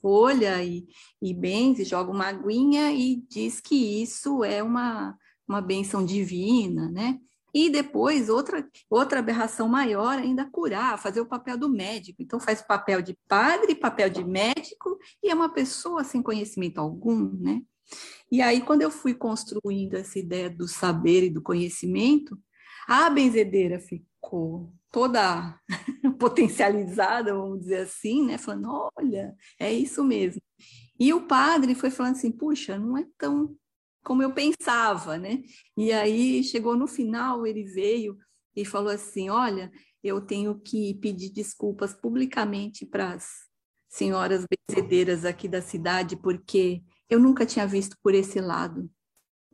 [0.00, 0.86] folha e,
[1.22, 5.16] e benze, joga uma aguinha e diz que isso é uma,
[5.48, 7.18] uma benção divina, né?
[7.52, 12.22] E depois, outra, outra aberração maior ainda curar, fazer o papel do médico.
[12.22, 17.32] Então, faz papel de padre, papel de médico, e é uma pessoa sem conhecimento algum,
[17.38, 17.62] né?
[18.30, 22.38] E aí, quando eu fui construindo essa ideia do saber e do conhecimento,
[22.86, 25.58] a benzedeira ficou toda
[26.18, 28.38] potencializada, vamos dizer assim, né?
[28.38, 30.40] Falando, olha, é isso mesmo.
[30.98, 33.56] E o padre foi falando assim, puxa, não é tão
[34.02, 35.42] como eu pensava, né?
[35.76, 38.16] E aí chegou no final, ele veio
[38.56, 39.70] e falou assim: Olha,
[40.02, 43.28] eu tenho que pedir desculpas publicamente para as
[43.88, 48.90] senhoras benzedeiras aqui da cidade, porque eu nunca tinha visto por esse lado,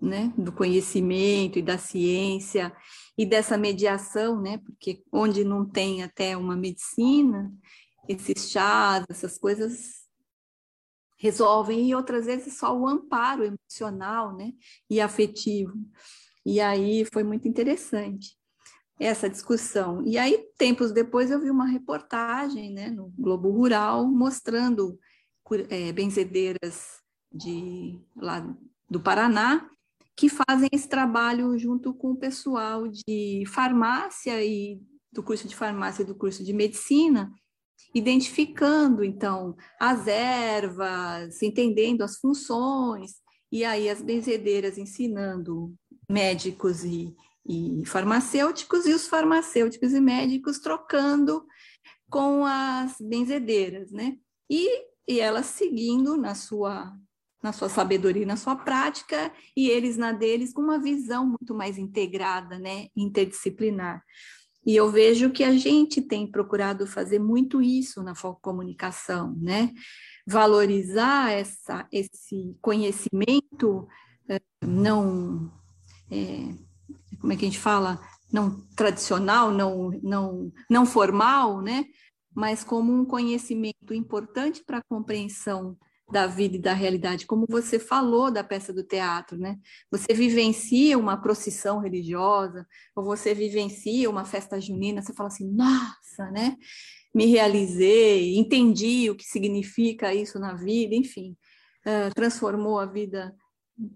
[0.01, 0.33] né?
[0.37, 2.73] Do conhecimento e da ciência
[3.19, 4.59] e dessa mediação, né?
[4.59, 7.53] Porque onde não tem até uma medicina,
[8.09, 10.06] esses chás, essas coisas
[11.17, 14.53] resolvem, e outras vezes só o amparo emocional né,
[14.89, 15.75] e afetivo.
[16.45, 18.37] E aí foi muito interessante
[18.99, 20.03] essa discussão.
[20.07, 24.99] E aí, tempos depois, eu vi uma reportagem né, no Globo Rural mostrando
[25.69, 27.01] é, benzedeiras
[27.33, 28.47] de, lá
[28.89, 29.69] do Paraná
[30.17, 34.81] que fazem esse trabalho junto com o pessoal de farmácia e
[35.13, 37.31] do curso de farmácia e do curso de medicina,
[37.95, 43.13] identificando então as ervas, entendendo as funções,
[43.51, 45.75] e aí as benzedeiras ensinando
[46.09, 47.15] médicos e,
[47.49, 51.47] e farmacêuticos, e os farmacêuticos e médicos trocando
[52.11, 54.17] com as benzedeiras, né?
[54.51, 56.95] E, e elas seguindo na sua
[57.43, 61.79] na sua sabedoria, na sua prática, e eles na deles com uma visão muito mais
[61.79, 64.03] integrada, né, interdisciplinar.
[64.67, 69.73] E eu vejo que a gente tem procurado fazer muito isso na comunicação, né?
[70.27, 73.87] Valorizar essa, esse conhecimento
[74.29, 75.53] eh, não,
[76.11, 76.53] é,
[77.21, 78.01] como é que a gente fala,
[78.33, 81.85] não tradicional, não, não, não formal, né?
[82.35, 85.79] Mas como um conhecimento importante para a compreensão
[86.11, 89.59] da vida e da realidade, como você falou da peça do teatro, né?
[89.91, 96.31] Você vivencia uma procissão religiosa, ou você vivencia uma festa junina, você fala assim, nossa,
[96.31, 96.57] né?
[97.13, 101.37] Me realizei, entendi o que significa isso na vida, enfim,
[101.85, 103.35] uh, transformou a vida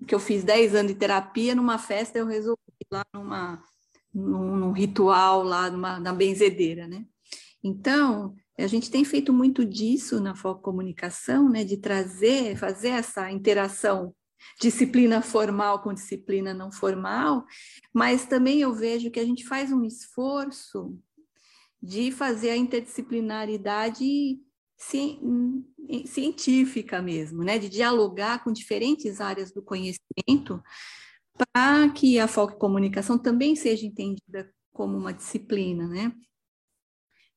[0.07, 2.59] que eu fiz 10 anos de terapia numa festa, eu resolvi
[2.91, 3.63] lá numa,
[4.13, 7.05] num, num ritual lá numa, na benzedeira, né?
[7.63, 13.31] Então, a gente tem feito muito disso na Foco Comunicação, né, de trazer, fazer essa
[13.31, 14.15] interação
[14.59, 17.45] disciplina formal com disciplina não formal,
[17.93, 20.99] mas também eu vejo que a gente faz um esforço
[21.83, 24.39] de fazer a interdisciplinaridade
[26.07, 27.59] científica mesmo, né?
[27.59, 30.63] de dialogar com diferentes áreas do conhecimento
[31.37, 36.13] para que a foco comunicação também seja entendida como uma disciplina, né?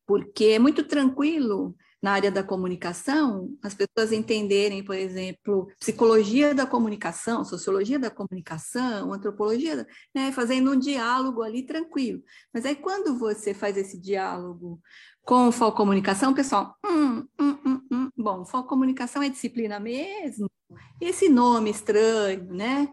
[0.05, 6.65] Porque é muito tranquilo na área da comunicação as pessoas entenderem, por exemplo, psicologia da
[6.67, 12.21] comunicação, sociologia da comunicação, antropologia, né, fazendo um diálogo ali tranquilo.
[12.53, 14.81] Mas aí quando você faz esse diálogo
[15.23, 18.09] com o comunicação, o pessoal, hum, hum, hum, hum.
[18.17, 20.51] bom, comunicação é disciplina mesmo?
[20.99, 22.89] Esse nome estranho, né?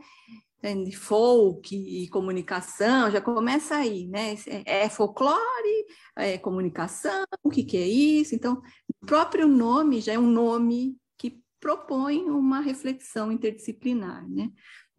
[0.63, 4.35] De folk e comunicação, já começa aí, né?
[4.67, 8.35] É, é folclore, é comunicação, o que, que é isso?
[8.35, 8.61] Então,
[9.03, 14.51] o próprio nome já é um nome que propõe uma reflexão interdisciplinar, né?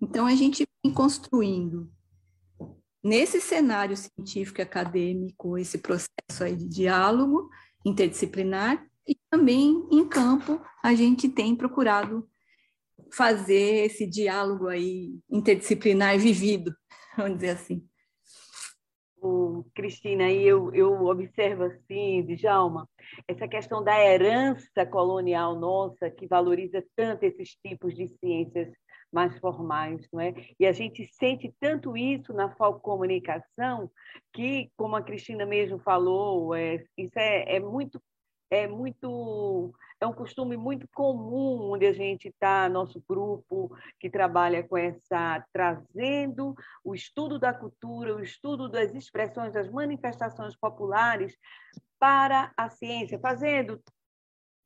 [0.02, 1.91] Então, a gente vem construindo
[3.04, 7.50] nesse cenário científico e acadêmico esse processo aí de diálogo
[7.86, 12.28] interdisciplinar e também em campo a gente tem procurado
[13.12, 16.74] fazer esse diálogo aí interdisciplinar vivido,
[17.17, 17.88] vamos dizer assim.
[19.21, 22.89] Oh, Cristina, aí eu, eu observo assim, Djalma,
[23.28, 28.74] essa questão da herança colonial nossa, que valoriza tanto esses tipos de ciências
[29.12, 30.34] mais formais, não é?
[30.60, 33.91] E a gente sente tanto isso na comunicação
[34.34, 38.02] que, como a Cristina mesmo falou, é, isso é, é muito
[38.52, 44.64] é muito é um costume muito comum onde a gente está nosso grupo que trabalha
[44.64, 51.38] com essa trazendo o estudo da cultura o estudo das expressões das manifestações populares
[52.00, 53.80] para a ciência fazendo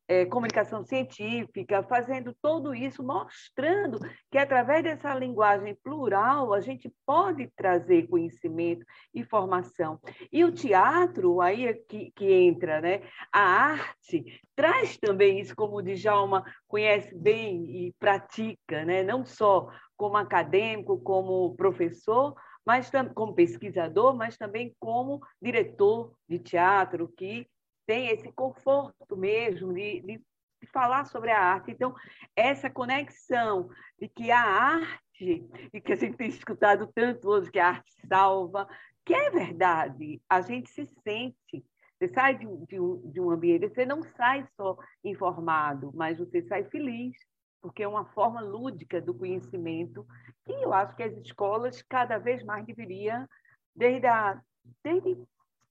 [0.07, 3.99] é, comunicação científica, fazendo tudo isso, mostrando
[4.31, 9.99] que através dessa linguagem plural a gente pode trazer conhecimento e formação.
[10.31, 13.01] E o teatro, aí é que, que entra, né?
[13.31, 19.03] a arte traz também isso, como o Djalma conhece bem e pratica, né?
[19.03, 27.07] não só como acadêmico, como professor, mas como pesquisador, mas também como diretor de teatro,
[27.15, 27.47] que
[27.85, 30.17] tem esse conforto mesmo de, de,
[30.61, 31.71] de, falar sobre a arte.
[31.71, 31.95] Então,
[32.35, 33.69] essa conexão
[33.99, 37.91] de que a arte, e que a gente tem escutado tanto hoje, que a arte
[38.07, 38.67] salva,
[39.05, 41.63] que é verdade, a gente se sente.
[41.97, 46.41] Você sai de, de, um, de um ambiente, você não sai só informado, mas você
[46.43, 47.15] sai feliz,
[47.61, 50.05] porque é uma forma lúdica do conhecimento
[50.45, 53.27] que eu acho que as escolas cada vez mais deveriam,
[53.75, 54.41] desde, a,
[54.83, 55.17] desde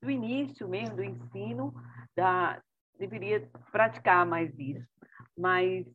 [0.02, 1.74] o início mesmo do ensino,
[2.16, 2.62] da,
[2.98, 4.88] deveria praticar mais isso.
[5.36, 5.86] Mas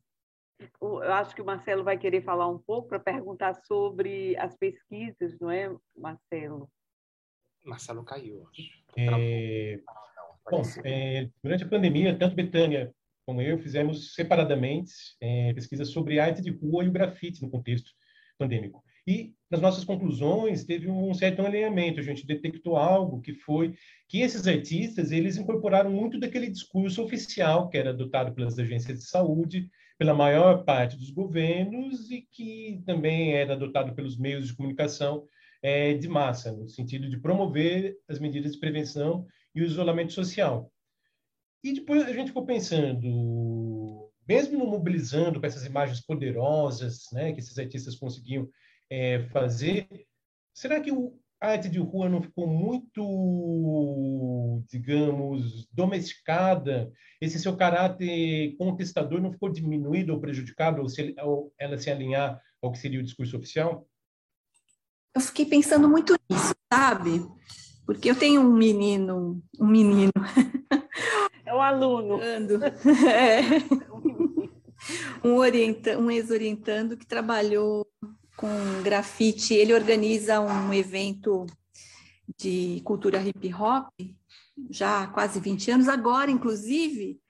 [0.80, 5.38] eu acho que o Marcelo vai querer falar um pouco para perguntar sobre as pesquisas,
[5.40, 6.70] não é, Marcelo?
[7.64, 8.62] Marcelo caiu, acho.
[8.96, 9.80] É...
[10.50, 12.92] Bom, é, durante a pandemia, tanto Betânia
[13.30, 17.92] como eu fizemos separadamente é, pesquisas sobre arte de rua e o grafite no contexto
[18.36, 18.82] pandêmico.
[19.10, 23.74] E nas nossas conclusões teve um certo alinhamento, a gente detectou algo que foi
[24.08, 29.04] que esses artistas, eles incorporaram muito daquele discurso oficial que era adotado pelas agências de
[29.06, 29.68] saúde,
[29.98, 35.26] pela maior parte dos governos e que também era adotado pelos meios de comunicação
[35.60, 40.70] é, de massa, no sentido de promover as medidas de prevenção e o isolamento social.
[41.64, 47.58] E depois a gente ficou pensando, mesmo mobilizando com essas imagens poderosas, né, que esses
[47.58, 48.48] artistas conseguiam
[48.90, 49.88] é, fazer.
[50.52, 53.02] Será que o, a arte de rua não ficou muito,
[54.68, 56.92] digamos, domesticada?
[57.20, 62.40] Esse seu caráter contestador não ficou diminuído ou prejudicado, ou, se, ou ela se alinhar
[62.60, 63.86] ao que seria o discurso oficial?
[65.14, 67.26] Eu fiquei pensando muito nisso, sabe?
[67.86, 70.12] Porque eu tenho um menino, um menino.
[71.46, 72.20] É um aluno.
[72.22, 73.40] É.
[75.22, 77.86] Um, orienta, um ex-orientando que trabalhou
[78.40, 79.52] com grafite.
[79.52, 81.44] Ele organiza um evento
[82.38, 83.90] de cultura hip hop
[84.70, 85.88] já há quase 20 anos.
[85.88, 87.20] Agora, inclusive,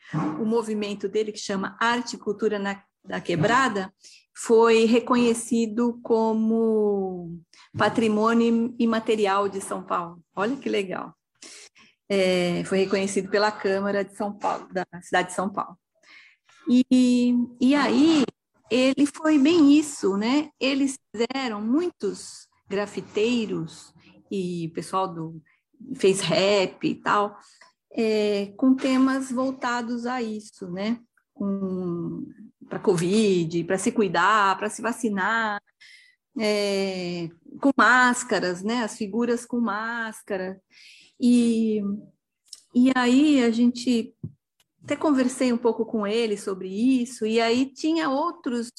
[0.40, 3.92] o movimento dele, que chama Arte e Cultura na, da Quebrada,
[4.36, 7.40] foi reconhecido como
[7.76, 10.22] patrimônio imaterial de São Paulo.
[10.34, 11.12] Olha que legal.
[12.08, 15.76] É, foi reconhecido pela Câmara de São Paulo, da cidade de São Paulo.
[16.68, 18.24] E, e aí,
[18.70, 20.50] ele foi bem isso, né?
[20.60, 23.92] Eles fizeram muitos grafiteiros
[24.30, 25.42] e pessoal do
[25.96, 27.36] fez rap e tal,
[27.92, 31.00] é, com temas voltados a isso, né?
[32.68, 35.60] Para Covid, para se cuidar, para se vacinar,
[36.38, 37.28] é,
[37.60, 38.84] com máscaras, né?
[38.84, 40.60] As figuras com máscara.
[41.18, 41.82] E,
[42.74, 44.14] e aí a gente
[44.82, 48.70] até conversei um pouco com ele sobre isso, e aí tinha outros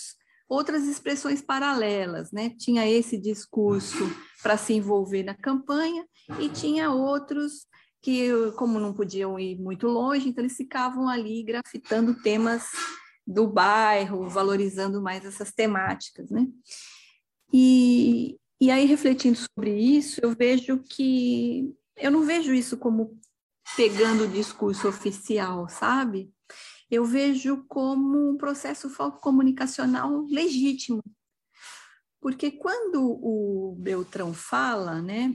[0.51, 2.49] outras expressões paralelas, né?
[2.57, 3.95] Tinha esse discurso
[4.43, 6.05] para se envolver na campanha
[6.41, 7.65] e tinha outros
[8.01, 12.65] que, como não podiam ir muito longe, então eles ficavam ali grafitando temas
[13.25, 16.45] do bairro, valorizando mais essas temáticas, né?
[17.53, 23.17] E, e aí, refletindo sobre isso, eu vejo que eu não vejo isso como
[23.75, 26.31] pegando o discurso oficial, sabe?
[26.91, 28.89] eu vejo como um processo
[29.21, 31.01] comunicacional legítimo.
[32.19, 35.33] Porque quando o Beltrão fala, né,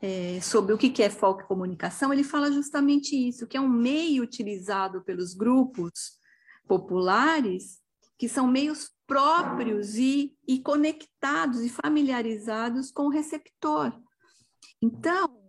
[0.00, 4.22] é, sobre o que é foco comunicação, ele fala justamente isso, que é um meio
[4.22, 6.12] utilizado pelos grupos
[6.68, 7.80] populares,
[8.16, 13.92] que são meios próprios e, e conectados e familiarizados com o receptor.
[14.80, 15.43] Então,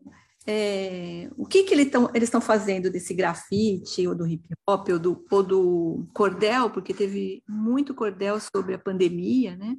[0.48, 1.92] é, o que, que eles
[2.24, 7.44] estão fazendo desse grafite, ou do hip hop, ou do, ou do cordel, porque teve
[7.48, 9.76] muito cordel sobre a pandemia, né?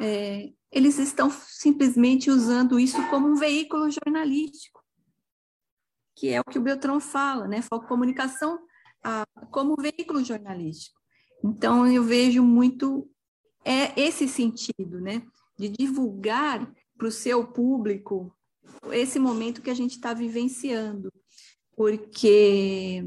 [0.00, 4.82] É, eles estão simplesmente usando isso como um veículo jornalístico,
[6.16, 7.62] que é o que o Beltrão fala, né?
[7.62, 8.58] Foco comunicação
[9.02, 11.00] a, como veículo jornalístico.
[11.42, 13.08] Então, eu vejo muito
[13.64, 15.22] é esse sentido, né?
[15.58, 18.36] De divulgar para o seu público
[18.92, 21.12] esse momento que a gente está vivenciando,
[21.76, 23.04] porque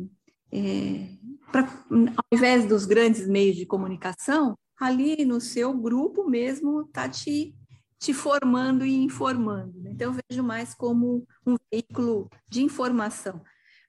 [0.51, 1.09] é,
[1.51, 7.55] pra, ao invés dos grandes meios de comunicação, ali no seu grupo mesmo está te,
[7.99, 9.79] te formando e informando.
[9.81, 9.91] Né?
[9.91, 13.41] Então, eu vejo mais como um veículo de informação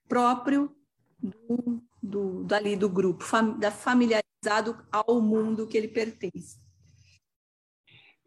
[0.08, 0.74] próprio
[1.18, 6.58] do, do, dali do grupo, fam, da familiarizado ao mundo que ele pertence.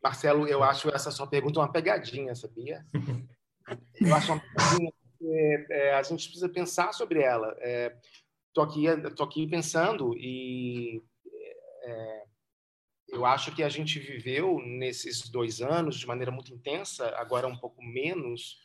[0.04, 2.86] Marcelo, eu acho essa sua pergunta uma pegadinha, sabia?
[4.02, 7.56] Eu acho uma pegadinha, porque é, a gente precisa pensar sobre ela.
[8.50, 11.02] Estou é, aqui, tô aqui pensando e
[11.84, 12.24] é,
[13.10, 17.58] eu acho que a gente viveu nesses dois anos de maneira muito intensa, agora um
[17.58, 18.58] pouco menos,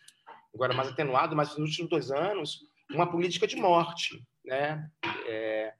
[0.55, 2.61] agora mais atenuado, mas nos últimos dois anos,
[2.91, 4.89] uma política de morte, né?
[5.27, 5.75] É,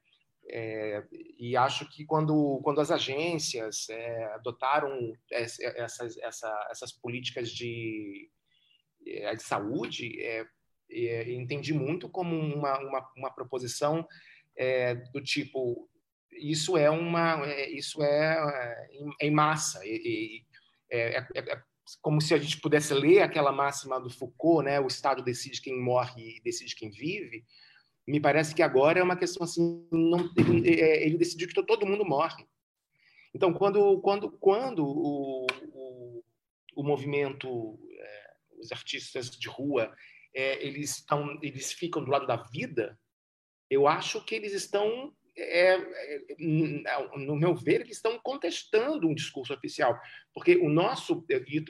[0.49, 1.03] é,
[1.37, 8.29] e acho que quando, quando as agências é, adotaram essas, essa, essas políticas de,
[9.05, 10.45] é, de saúde, é,
[10.89, 14.07] é, entendi muito como uma, uma, uma proposição
[14.55, 15.89] é, do tipo
[16.31, 18.87] isso é uma isso é
[19.21, 20.45] em, massa e,
[20.91, 21.25] é,
[22.01, 24.79] como se a gente pudesse ler aquela máxima do Foucault, né?
[24.79, 27.45] O Estado decide quem morre e decide quem vive
[28.07, 31.85] me parece que agora é uma questão assim, não, ele, é, ele decidiu que todo
[31.85, 32.47] mundo morre.
[33.33, 36.23] Então, quando, quando, quando o, o,
[36.75, 39.93] o movimento, é, os artistas de rua,
[40.33, 42.97] é, eles, estão, eles ficam do lado da vida,
[43.69, 49.53] eu acho que eles estão, é, é no meu ver, eles estão contestando um discurso
[49.53, 49.99] oficial.
[50.33, 51.25] Porque o nosso,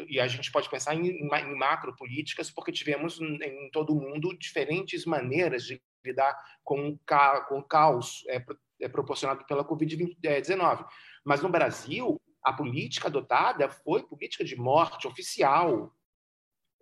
[0.08, 4.38] e a gente pode pensar em, em macro políticas, porque tivemos em todo o mundo
[4.38, 8.43] diferentes maneiras de lidar com o, caos é,
[8.82, 10.86] é, proporcionado pela Covid-19.
[11.24, 15.93] Mas no Brasil, a política adotada foi política de morte oficial.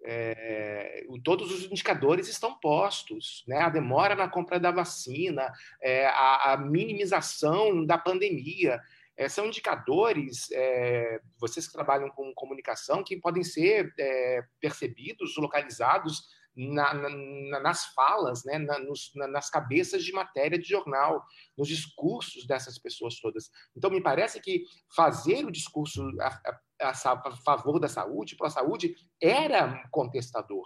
[0.03, 3.61] É, todos os indicadores estão postos, né?
[3.61, 5.51] a demora na compra da vacina,
[5.82, 8.80] é, a, a, minimização da pandemia,
[9.18, 16.28] é, são indicadores, é, vocês que trabalham com comunicação, que podem ser é, percebidos, localizados
[16.56, 21.24] na, na, nas falas, né, na, nos, nas cabeças de matéria de jornal,
[21.58, 23.49] nos discursos dessas pessoas todas.
[23.76, 24.64] Então, me parece que
[24.95, 26.41] fazer o discurso a,
[26.82, 30.66] a, a favor da saúde, pela saúde, era contestador.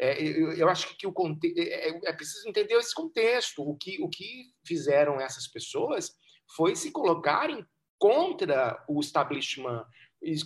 [0.00, 1.12] É, eu, eu, acho que o
[1.58, 3.62] é, é, é preciso entender esse contexto.
[3.62, 6.14] O que, o que fizeram essas pessoas
[6.56, 7.66] foi se colocarem
[7.98, 9.84] contra o establishment,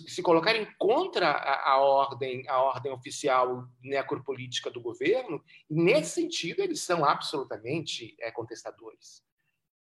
[0.07, 6.61] se colocarem contra a, a, ordem, a ordem oficial necropolítica do governo, e nesse sentido
[6.61, 9.23] eles são absolutamente é, contestadores.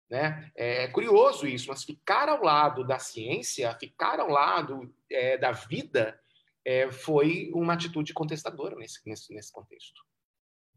[0.10, 0.52] Né?
[0.56, 5.52] É, é curioso isso, mas ficar ao lado da ciência, ficar ao lado é, da
[5.52, 6.20] vida,
[6.66, 10.02] é, foi uma atitude contestadora nesse, nesse, nesse contexto.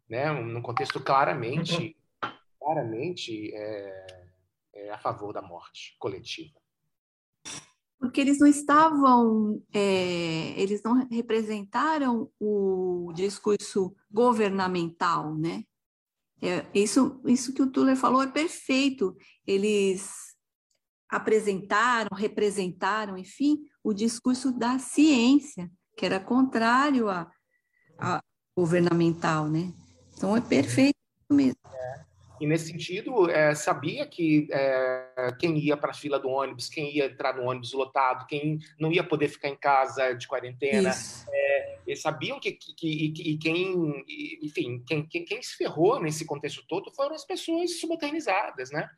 [0.08, 0.30] Né?
[0.30, 1.96] Num contexto claramente,
[2.58, 4.26] claramente é,
[4.74, 6.65] é a favor da morte coletiva
[8.16, 15.64] porque eles não estavam, é, eles não representaram o discurso governamental, né?
[16.40, 19.14] É, isso, isso que o Tuller falou é perfeito.
[19.46, 20.34] Eles
[21.10, 27.30] apresentaram, representaram, enfim, o discurso da ciência, que era contrário a,
[27.98, 28.22] a
[28.56, 29.74] governamental, né?
[30.16, 30.96] Então é perfeito
[31.30, 31.60] mesmo.
[31.66, 32.05] É.
[32.40, 36.94] E nesse sentido, é, sabia que é, quem ia para a fila do ônibus, quem
[36.94, 40.90] ia entrar no ônibus lotado, quem não ia poder ficar em casa de quarentena,
[41.30, 44.04] é, eles sabiam que, que, que, que quem,
[44.42, 48.88] enfim, quem, quem, quem, se ferrou nesse contexto todo foram as pessoas subalternizadas, né?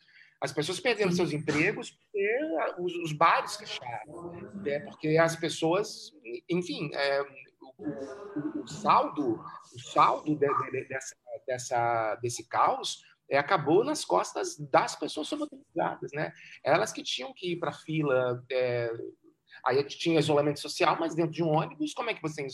[0.41, 2.39] As pessoas perdendo seus empregos porque
[2.78, 4.32] os, os bares fecharam,
[4.62, 4.78] né?
[4.80, 6.12] porque as pessoas,
[6.49, 9.41] enfim, é, o, o, o, saldo,
[9.74, 13.03] o saldo de, de, dessa, dessa, desse caos
[13.37, 16.33] acabou nas costas das pessoas sobreutilizadas, né?
[16.64, 18.91] Elas que tinham que ir para a fila, é,
[19.64, 22.49] aí tinha isolamento social, mas dentro de um ônibus, como é que você tem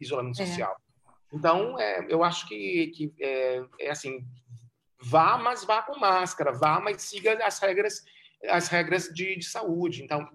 [0.00, 0.46] isolamento é.
[0.46, 0.76] social?
[1.32, 4.24] Então, é, eu acho que, que é, é, assim,
[5.02, 8.02] vá, mas vá com máscara, vá, mas siga as regras
[8.48, 10.02] as regras de, de saúde.
[10.02, 10.28] Então,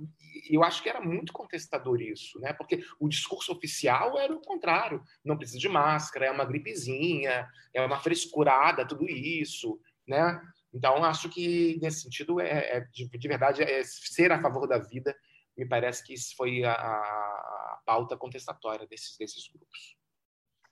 [0.50, 2.54] eu acho que era muito contestador isso, né?
[2.54, 5.04] Porque o discurso oficial era o contrário.
[5.24, 10.42] Não precisa de máscara, é uma gripezinha, é uma frescurada, tudo isso, né?
[10.74, 14.78] Então, acho que, nesse sentido, é, é de, de, verdade, é ser a favor da
[14.78, 15.16] vida,
[15.58, 19.98] me parece que isso foi a, a pauta contestatória desses, desses grupos.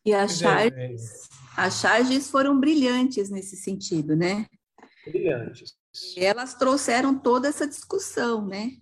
[0.05, 4.45] E as é, charges, as charges foram brilhantes nesse sentido, né?
[5.05, 5.77] Brilhantes.
[6.15, 8.77] E elas trouxeram toda essa discussão, né?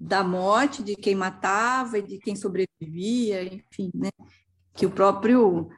[0.00, 4.08] Da morte de quem matava e de quem sobrevivia, enfim, né?
[4.72, 5.68] Que o próprio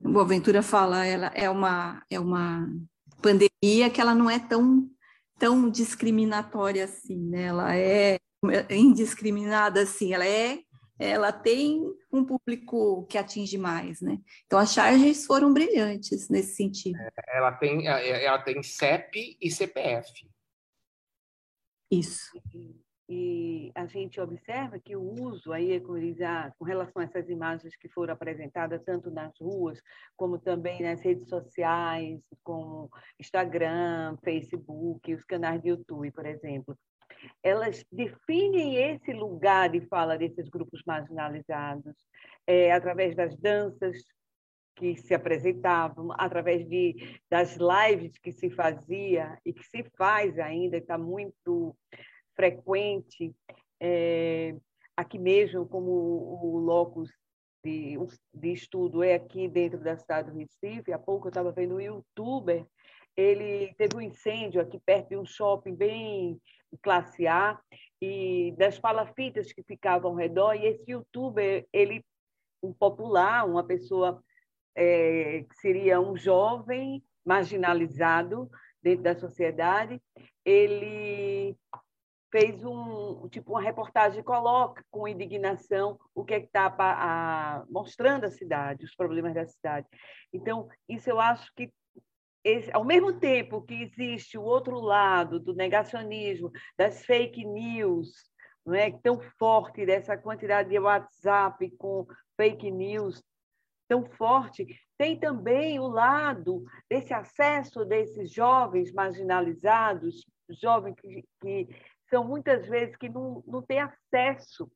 [0.00, 2.68] Boaventura fala, ela é uma, é uma
[3.20, 4.88] pandemia que ela não é tão,
[5.38, 7.42] tão discriminatória assim, né?
[7.42, 8.18] Ela é
[8.70, 10.60] indiscriminada assim, ela é
[10.98, 14.18] ela tem um público que atinge mais, né?
[14.46, 16.96] Então as charges foram brilhantes nesse sentido.
[16.96, 20.28] É, ela tem, é, é, ela tem CEP e CPF.
[21.90, 22.30] Isso.
[23.14, 28.14] E, a gente observa que o uso aí, com relação a essas imagens que foram
[28.14, 29.82] apresentadas tanto nas ruas
[30.16, 32.90] como também nas redes sociais, como
[33.20, 36.74] Instagram, Facebook, os canais de YouTube, por exemplo,
[37.42, 41.94] elas definem esse lugar de fala desses grupos marginalizados
[42.46, 44.02] é, através das danças
[44.74, 46.96] que se apresentavam, através de,
[47.30, 51.76] das lives que se fazia e que se faz ainda, está muito
[52.34, 53.34] frequente,
[53.80, 54.54] é,
[54.96, 57.10] aqui mesmo, como o locus
[57.64, 57.96] de,
[58.34, 61.80] de estudo é aqui dentro da cidade do Recife, há pouco eu estava vendo um
[61.80, 62.66] youtuber,
[63.16, 66.40] ele teve um incêndio aqui perto de um shopping bem
[66.80, 67.58] classe A,
[68.00, 72.04] e das palafitas que ficavam ao redor, e esse youtuber, ele,
[72.62, 74.22] um popular, uma pessoa
[74.74, 78.50] é, que seria um jovem marginalizado
[78.82, 80.00] dentro da sociedade,
[80.44, 81.56] ele
[82.32, 88.86] fez um tipo uma reportagem coloca com indignação o que é está mostrando a cidade,
[88.86, 89.86] os problemas da cidade.
[90.32, 91.70] Então isso eu acho que
[92.42, 98.10] esse, ao mesmo tempo que existe o outro lado do negacionismo, das fake news,
[98.64, 102.06] não é tão forte dessa quantidade de WhatsApp com
[102.36, 103.22] fake news
[103.88, 104.66] tão forte,
[104.96, 111.68] tem também o lado desse acesso desses jovens marginalizados, jovens que, que
[112.12, 114.70] são muitas vezes que não, não têm acesso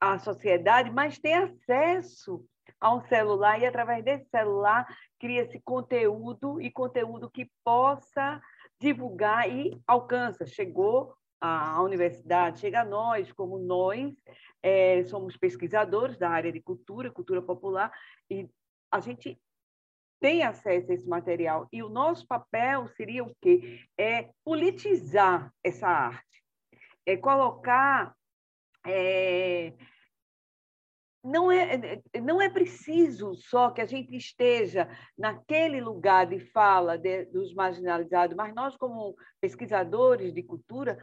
[0.00, 2.42] à sociedade, mas têm acesso
[2.80, 4.86] a um celular e através desse celular
[5.20, 8.40] cria-se conteúdo e conteúdo que possa
[8.80, 10.46] divulgar e alcança.
[10.46, 14.14] Chegou à universidade, chega a nós, como nós
[14.62, 17.92] é, somos pesquisadores da área de cultura, cultura popular,
[18.30, 18.48] e
[18.90, 19.38] a gente
[20.18, 21.68] tem acesso a esse material.
[21.70, 23.80] E o nosso papel seria o quê?
[23.98, 26.43] É politizar essa arte,
[27.06, 28.14] é colocar
[28.86, 29.72] é,
[31.24, 34.86] não é, não é preciso só que a gente esteja
[35.16, 41.02] naquele lugar de fala de, dos marginalizados, mas nós, como pesquisadores de cultura,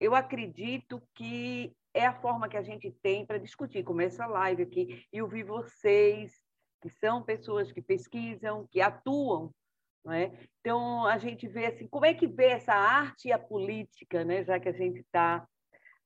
[0.00, 4.64] eu acredito que é a forma que a gente tem para discutir, como essa live
[4.64, 6.32] aqui, e ouvir vocês,
[6.80, 9.54] que são pessoas que pesquisam, que atuam.
[10.04, 10.32] Não é?
[10.60, 14.44] Então, a gente vê assim, como é que vê essa arte e a política, né?
[14.44, 15.46] já que a gente está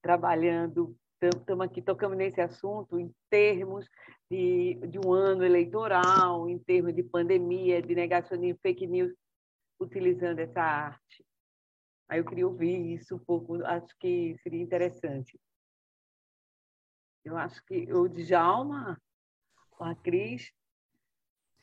[0.03, 3.88] trabalhando estamos aqui tocando nesse assunto em termos
[4.30, 9.12] de, de um ano eleitoral, em termos de pandemia, de negacionismo, fake news,
[9.80, 11.24] utilizando essa arte.
[12.09, 15.40] Aí eu queria ouvir isso um pouco, acho que seria interessante.
[17.24, 19.01] Eu acho que o Djalma,
[19.80, 20.53] a Cris,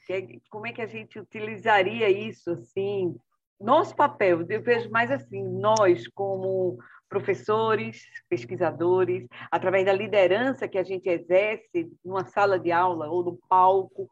[0.06, 3.16] que, como é que a gente utilizaria isso assim?
[3.60, 6.78] Nosso papel, eu vejo mais assim, nós como
[7.08, 13.40] professores, pesquisadores, através da liderança que a gente exerce numa sala de aula ou no
[13.48, 14.10] palco,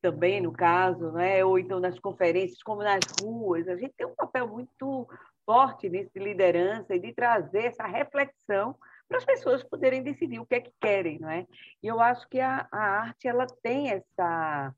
[0.00, 1.44] também no caso, né?
[1.44, 3.68] ou então nas conferências, como nas ruas.
[3.68, 5.06] A gente tem um papel muito
[5.44, 8.74] forte nisso de liderança e de trazer essa reflexão
[9.08, 11.46] para as pessoas poderem decidir o que é que querem, não é?
[11.82, 14.74] E eu acho que a, a arte ela tem essa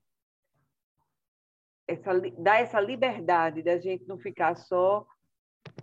[1.87, 5.05] essa dá essa liberdade da gente não ficar só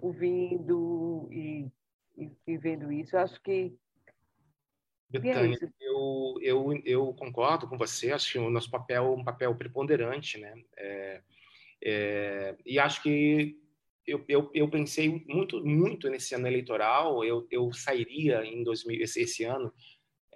[0.00, 1.68] ouvindo e,
[2.16, 3.16] e, e vendo isso.
[3.16, 3.76] Eu acho que
[5.12, 9.10] é Betânia, é eu, eu, eu concordo com você, acho que o nosso papel é
[9.10, 10.54] um papel preponderante, né?
[10.76, 11.22] É,
[11.84, 13.58] é, e acho que
[14.06, 19.20] eu, eu, eu, pensei muito muito nesse ano eleitoral, eu, eu sairia em 2000, esse,
[19.20, 19.72] esse ano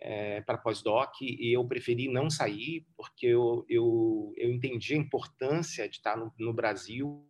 [0.01, 5.89] é, para pós-doc e eu preferi não sair porque eu, eu, eu entendi a importância
[5.89, 7.27] de estar no, no Brasil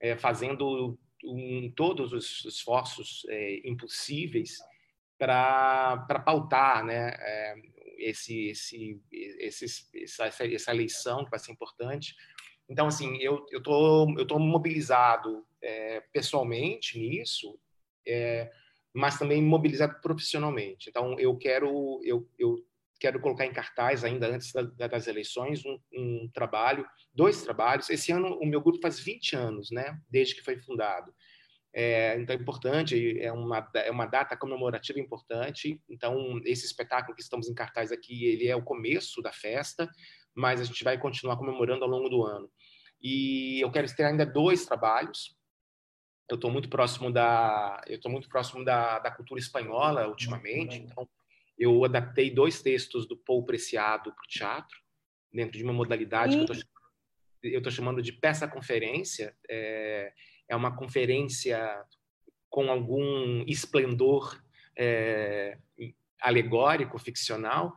[0.00, 4.58] é, fazendo um, todos os esforços é, impossíveis
[5.18, 7.16] para pautar né,
[7.96, 9.64] esse, esse, esse,
[10.02, 12.14] essa, essa eleição que vai ser importante.
[12.68, 15.46] Então, assim, eu tô, eu tô mobilizado
[16.12, 17.58] pessoalmente nisso,
[18.96, 20.88] mas também mobilizado profissionalmente.
[20.88, 22.56] Então, eu quero eu, eu
[22.98, 27.90] quero colocar em cartaz ainda antes da, das eleições um, um, trabalho, dois trabalhos.
[27.90, 31.12] Esse ano o meu grupo faz 20 anos, né, desde que foi fundado.
[31.74, 35.78] É, então é importante, é uma, é uma data comemorativa importante.
[35.90, 39.86] Então esse espetáculo que estamos em cartaz aqui, ele é o começo da festa,
[40.34, 42.50] mas a gente vai continuar comemorando ao longo do ano.
[43.02, 45.35] E eu quero ter ainda dois trabalhos.
[46.28, 50.78] Eu estou muito próximo da, eu estou muito próximo da, da cultura espanhola ultimamente.
[50.78, 51.08] Então
[51.58, 54.78] eu adaptei dois textos do Paul Preciado para o teatro
[55.32, 56.44] dentro de uma modalidade e...
[56.44, 56.52] que
[57.42, 59.36] eu estou chamando de peça conferência.
[59.48, 60.12] É,
[60.48, 61.84] é uma conferência
[62.48, 64.42] com algum esplendor
[64.76, 65.58] é,
[66.20, 67.74] alegórico, ficcional,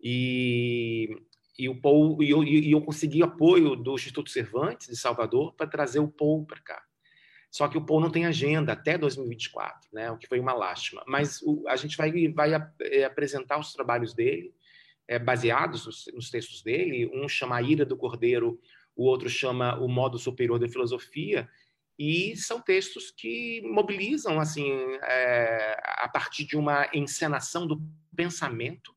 [0.00, 1.08] e,
[1.58, 5.66] e o Paul, e eu, e eu consegui apoio do Instituto Cervantes de Salvador para
[5.66, 6.83] trazer o Paul para cá.
[7.54, 10.10] Só que o Paul não tem agenda até 2024, né?
[10.10, 11.04] o que foi uma lástima.
[11.06, 12.50] Mas o, a gente vai, vai
[12.80, 14.52] é, apresentar os trabalhos dele,
[15.06, 17.08] é, baseados nos, nos, textos dele.
[17.14, 18.60] Um chama A Ira do Cordeiro,
[18.96, 21.48] o outro chama O Modo Superior da Filosofia,
[21.96, 24.72] e são textos que mobilizam assim
[25.04, 27.80] é, a partir de uma encenação do
[28.16, 28.92] pensamento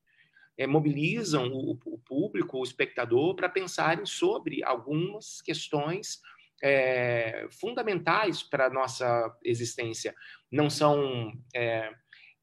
[0.58, 6.20] é, mobilizam o, o, público o espectador para pensarem sobre algumas questões
[6.62, 10.16] é, fundamentais para a nossa existência.
[10.52, 11.92] Não são é,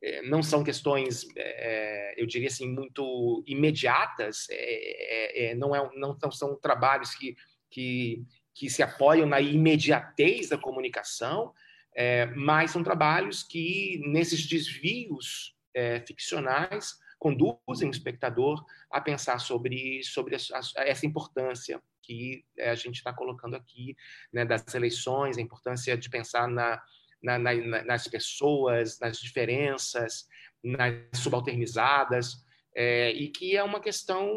[0.03, 6.57] é não são questões é, eu diria assim muito imediatas é, não é não são
[6.57, 7.35] trabalhos que
[7.71, 11.53] que que se apoiam na imediatez da comunicação,
[11.95, 20.03] é, mas são trabalhos que, nesses desvios é, ficcionais, conduzem o espectador a pensar sobre,
[20.05, 20.39] sobre a,
[20.77, 23.97] a, essa importância que é, a gente está colocando aqui,
[24.33, 26.83] né, das eleições, a importância de pensar na,
[27.23, 30.27] na, na, nas pessoas, nas diferenças,
[30.63, 32.45] nas subalternizadas,
[32.77, 34.29] é, e que é uma questão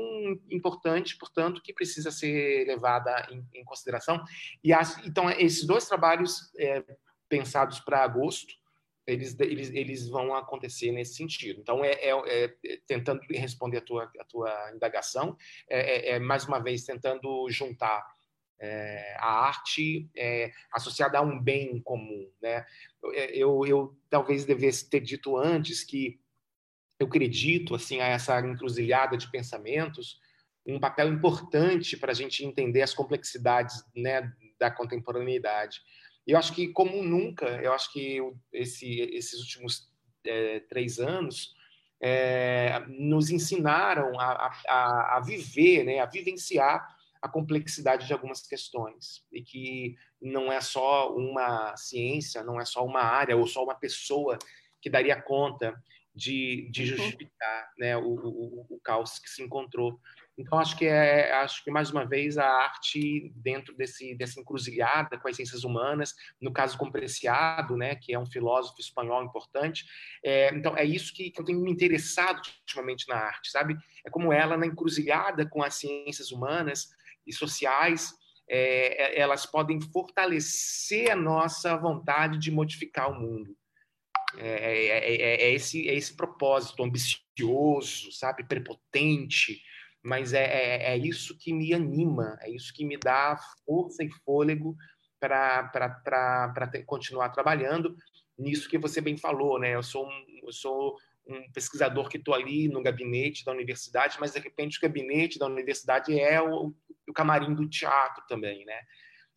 [0.52, 4.24] importante, portanto, que precisa ser levada em, em consideração.
[4.64, 6.84] E as, então, esses dois trabalhos é,
[7.28, 8.54] pensados para agosto,
[9.08, 11.62] eles, eles, eles vão acontecer nesse sentido.
[11.62, 12.12] Então, é, é,
[12.44, 15.38] é tentando responder a tua, a tua indagação,
[15.70, 18.06] é, é, é mais uma vez tentando juntar
[19.20, 20.10] a arte
[20.72, 22.28] associada a um bem comum.
[22.42, 22.66] Né?
[23.32, 26.20] Eu, eu talvez devesse ter dito antes que
[27.00, 30.20] eu acredito assim a essa encruzilhada de pensamentos
[30.68, 35.82] um papel importante para a gente entender as complexidades né, da contemporaneidade.
[36.28, 38.20] E eu acho que como nunca, eu acho que
[38.52, 39.90] esse, esses últimos
[40.26, 41.56] é, três anos
[42.02, 49.26] é, nos ensinaram a, a, a viver, né, a vivenciar a complexidade de algumas questões
[49.32, 53.76] e que não é só uma ciência, não é só uma área ou só uma
[53.76, 54.38] pessoa
[54.82, 55.74] que daria conta
[56.14, 56.88] de, de uhum.
[56.98, 60.00] justificar né, o, o, o, caos que se encontrou.
[60.38, 65.18] Então, acho que, é, acho que, mais uma vez, a arte, dentro desse, dessa encruzilhada
[65.18, 69.86] com as ciências humanas, no caso com Preciado, né, que é um filósofo espanhol importante,
[70.24, 73.76] é, então, é isso que, que eu tenho me interessado ultimamente na arte, sabe?
[74.06, 76.88] É como ela, na encruzilhada com as ciências humanas
[77.26, 78.14] e sociais,
[78.48, 83.58] é, é elas podem fortalecer a nossa vontade de modificar o mundo.
[84.38, 89.62] É, é, é, é, esse, é esse propósito ambicioso, sabe, prepotente,
[90.08, 94.10] mas é, é, é, isso que me anima, é isso que me dá força e
[94.24, 94.74] fôlego
[95.20, 95.70] para
[96.86, 97.94] continuar trabalhando.
[98.40, 99.76] nisso que você bem falou, né?
[99.76, 100.96] Eu sou um, eu sou
[101.28, 105.46] um pesquisador que estou ali no gabinete da universidade, mas de repente o gabinete da
[105.46, 106.74] universidade é o,
[107.06, 108.80] o camarim do teatro também, né?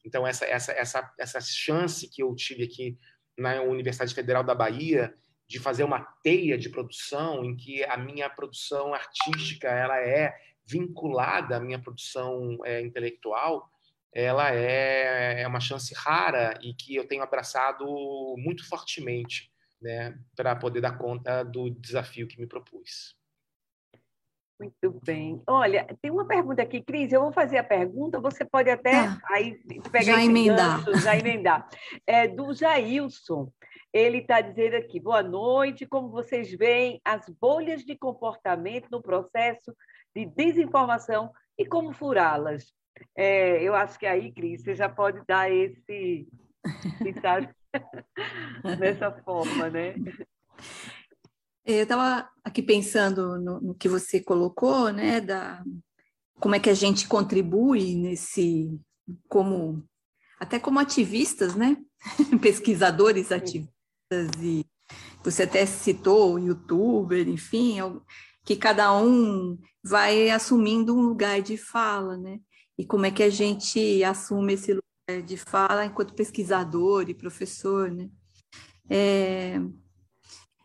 [0.06, 2.96] Então essa essa essa essa chance que eu tive aqui
[3.36, 5.12] na Universidade Federal da Bahia
[5.48, 10.32] de fazer uma teia de produção em que a minha produção artística ela é
[10.70, 13.68] vinculada à minha produção é, intelectual,
[14.12, 17.84] ela é, é uma chance rara e que eu tenho abraçado
[18.38, 19.50] muito fortemente
[19.80, 23.18] né, para poder dar conta do desafio que me propus.
[24.58, 25.42] Muito bem.
[25.46, 27.12] Olha, tem uma pergunta aqui, Cris.
[27.12, 29.54] Eu vou fazer a pergunta, você pode até ah, aí
[29.90, 30.84] pegar já emendar.
[30.84, 31.68] Gancho, já emendar.
[32.06, 33.50] É do Jailson.
[33.90, 35.86] Ele está dizendo aqui: boa noite.
[35.86, 39.74] Como vocês veem as bolhas de comportamento no processo
[40.14, 42.72] de desinformação e como furá-las?
[43.16, 46.28] É, eu acho que aí, Cris, você já pode dar esse
[48.78, 49.94] dessa forma, né?
[51.64, 55.62] Eu estava aqui pensando no, no, que você colocou, né, da
[56.40, 58.80] como é que a gente contribui nesse,
[59.28, 59.84] como
[60.38, 61.76] até como ativistas, né,
[62.40, 63.70] pesquisadores ativistas
[64.40, 64.64] e
[65.22, 67.78] você até citou youtuber, enfim,
[68.51, 72.40] que cada um vai assumindo um lugar de fala, né?
[72.76, 77.88] E como é que a gente assume esse lugar de fala enquanto pesquisador e professor,
[77.92, 78.11] né?
[78.88, 79.61] É,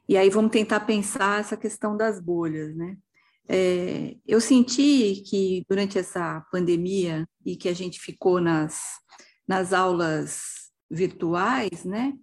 [0.10, 2.98] e aí vamos tentar pensar essa questão das bolhas, né?
[3.48, 8.82] É, eu senti que durante essa pandemia e que a gente ficou nas,
[9.48, 12.16] nas aulas virtuais, né?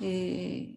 [0.00, 0.68] É,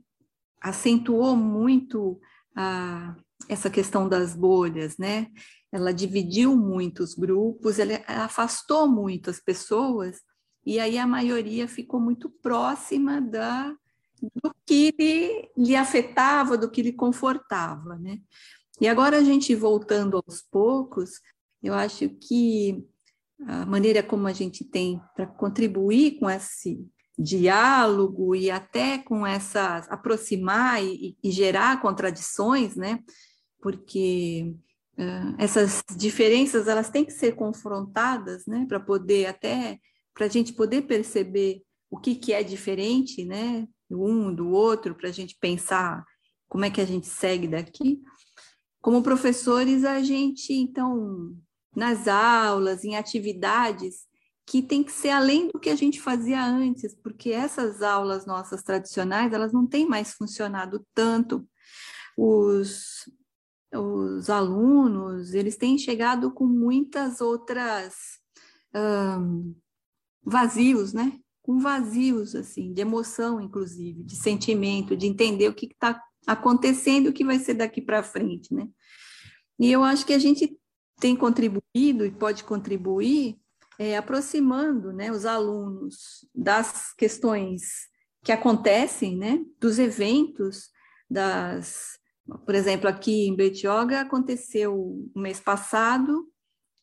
[0.62, 2.20] acentuou muito
[2.54, 3.16] a,
[3.50, 5.28] essa questão das bolhas, né?
[5.72, 10.22] Ela dividiu muito os grupos, ela afastou muito as pessoas,
[10.66, 13.76] e aí a maioria ficou muito próxima da,
[14.42, 18.20] do que lhe, lhe afetava, do que lhe confortava, né?
[18.80, 21.22] E agora a gente voltando aos poucos,
[21.62, 22.86] eu acho que
[23.48, 26.86] a maneira como a gente tem para contribuir com esse
[27.18, 33.00] diálogo e até com essas aproximar e, e gerar contradições, né?
[33.62, 34.54] Porque
[34.98, 38.66] uh, essas diferenças elas têm que ser confrontadas, né?
[38.68, 39.80] Para poder até
[40.14, 43.68] para a gente poder perceber o que, que é diferente, né?
[43.90, 46.04] um, do outro, para a gente pensar
[46.48, 48.02] como é que a gente segue daqui.
[48.82, 51.36] Como professores, a gente, então,
[51.76, 54.06] nas aulas, em atividades,
[54.46, 58.62] que tem que ser além do que a gente fazia antes, porque essas aulas nossas
[58.62, 61.48] tradicionais, elas não têm mais funcionado tanto.
[62.16, 63.10] Os,
[63.74, 67.96] os alunos, eles têm chegado com muitas outras
[68.74, 69.56] um,
[70.24, 71.20] vazios, né?
[71.46, 77.10] com vazios, assim, de emoção, inclusive, de sentimento, de entender o que está acontecendo e
[77.10, 78.68] o que vai ser daqui para frente, né?
[79.60, 80.58] E eu acho que a gente
[81.00, 83.38] tem contribuído e pode contribuir
[83.78, 87.88] é, aproximando né, os alunos das questões
[88.24, 90.70] que acontecem, né, dos eventos,
[91.10, 92.00] das,
[92.46, 96.28] por exemplo, aqui em Betioga aconteceu no mês passado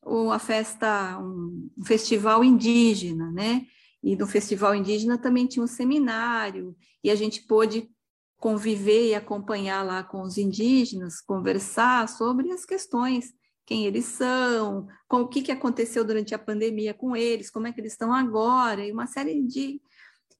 [0.05, 3.67] uma festa, um, um festival indígena, né,
[4.03, 7.89] e no Festival Indígena também tinha um seminário, e a gente pôde
[8.37, 13.33] conviver e acompanhar lá com os indígenas, conversar sobre as questões,
[13.73, 17.73] quem eles são, com o que, que aconteceu durante a pandemia com eles, como é
[17.73, 19.81] que eles estão agora, e uma série de.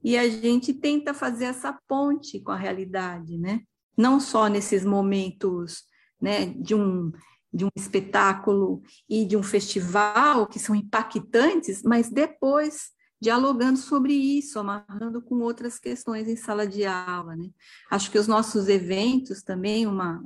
[0.05, 3.63] E a gente tenta fazer essa ponte com a realidade, né?
[3.97, 5.85] Não só nesses momentos
[6.21, 7.11] né, de um
[7.55, 14.59] de um espetáculo e de um festival que são impactantes, mas depois dialogando sobre isso,
[14.59, 17.37] amarrando com outras questões em sala de aula.
[17.37, 17.51] Né?
[17.91, 20.23] Acho que os nossos eventos também, uma,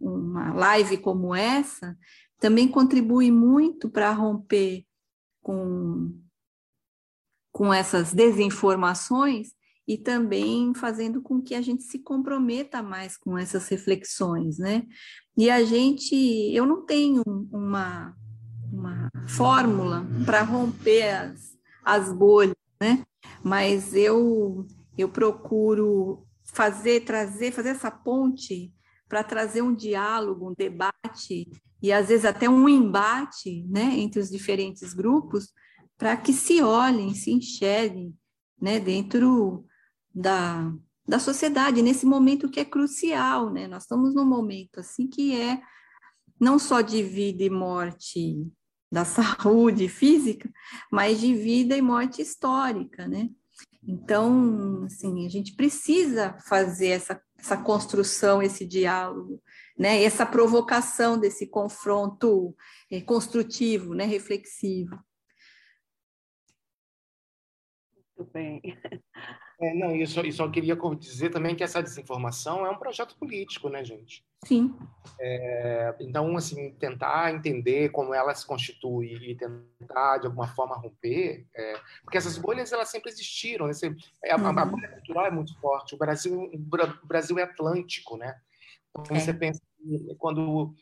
[0.00, 1.94] uma live como essa,
[2.42, 4.84] também contribui muito para romper
[5.40, 6.12] com,
[7.52, 9.50] com essas desinformações
[9.86, 14.84] e também fazendo com que a gente se comprometa mais com essas reflexões, né?
[15.38, 16.16] E a gente,
[16.52, 17.22] eu não tenho
[17.52, 18.12] uma,
[18.72, 23.04] uma fórmula para romper as, as bolhas, né?
[23.44, 24.66] Mas eu
[24.98, 28.74] eu procuro fazer trazer fazer essa ponte
[29.12, 31.46] para trazer um diálogo, um debate
[31.82, 35.52] e às vezes até um embate, né, entre os diferentes grupos,
[35.98, 38.16] para que se olhem, se enxerguem,
[38.58, 39.66] né, dentro
[40.14, 40.72] da,
[41.06, 43.68] da sociedade nesse momento que é crucial, né?
[43.68, 45.60] Nós estamos num momento assim que é
[46.40, 48.50] não só de vida e morte
[48.90, 50.50] da saúde física,
[50.90, 53.28] mas de vida e morte histórica, né?
[53.86, 59.42] Então, assim, a gente precisa fazer essa, essa construção, esse diálogo,
[59.76, 60.02] né?
[60.04, 62.56] essa provocação desse confronto
[62.88, 64.04] é, construtivo, né?
[64.04, 64.96] reflexivo.
[68.16, 68.62] Muito bem.
[69.62, 73.68] É, não, e só, só queria dizer também que essa desinformação é um projeto político,
[73.68, 74.24] né, gente?
[74.44, 74.74] Sim.
[75.20, 81.46] É, então, assim, tentar entender como ela se constitui e tentar, de alguma forma, romper,
[81.54, 83.72] é, porque essas bolhas, elas sempre existiram, né?
[84.24, 84.48] É, a, uhum.
[84.48, 88.36] a, bolha cultural é muito forte, o Brasil, o Brasil é atlântico, né?
[88.98, 89.62] Então, você pensa,
[90.18, 90.74] quando,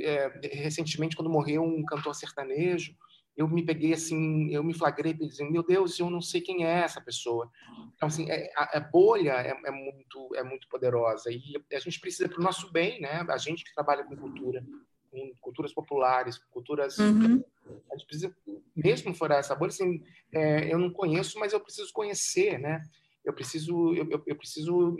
[0.00, 2.92] é, recentemente, quando morreu um cantor sertanejo,
[3.36, 6.80] eu me peguei assim, eu me flagrei dizendo, meu Deus, eu não sei quem é
[6.80, 7.50] essa pessoa.
[7.94, 12.00] Então, assim, é, a, a, bolha é, é, muito, é muito poderosa e a gente
[12.00, 13.26] precisa para o nosso bem, né?
[13.28, 14.64] A gente que trabalha com cultura,
[15.10, 17.44] com culturas populares, culturas, uhum.
[17.92, 18.36] a gente precisa,
[18.74, 22.82] mesmo furar essa bolha, assim, é, eu não conheço, mas eu preciso conhecer, né?
[23.22, 24.96] Eu preciso, eu, eu, eu preciso,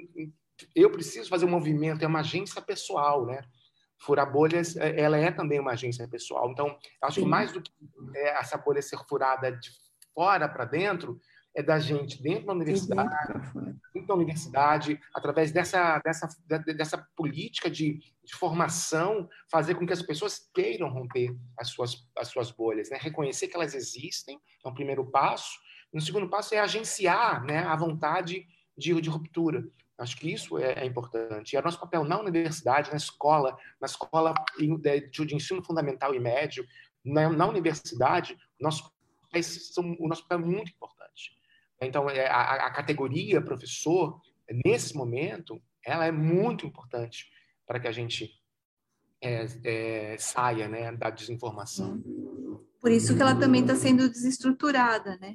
[0.75, 3.41] eu preciso fazer um movimento, é uma agência pessoal, né?
[3.99, 6.51] Furar bolhas, é, ela é também uma agência pessoal.
[6.51, 7.73] Então, acho que mais do que
[8.15, 9.71] é, essa bolha ser furada de
[10.15, 11.21] fora para dentro,
[11.57, 13.11] é da gente dentro da universidade,
[13.95, 16.29] dentro da universidade, através dessa, dessa,
[16.77, 22.29] dessa política de, de, formação, fazer com que as pessoas queiram romper as suas, as
[22.29, 22.99] suas bolhas, né?
[23.01, 25.59] reconhecer que elas existem, é o primeiro passo.
[25.95, 29.67] E o segundo passo é agenciar né, a vontade de, de ruptura.
[29.99, 31.53] Acho que isso é, é, importante.
[31.53, 36.67] E é nosso papel na universidade, na escola, na escola de, ensino fundamental e médio,
[37.05, 38.93] na, na universidade, nosso,
[39.43, 41.37] são, o nosso papel é muito importante.
[41.81, 44.21] Então, é, a, a categoria professor,
[44.65, 47.31] nesse momento, ela é muito importante
[47.67, 48.31] para que a gente
[49.21, 52.03] é, é, saia né, da desinformação.
[52.87, 55.35] Por isso que ela também está sendo desestruturada, né?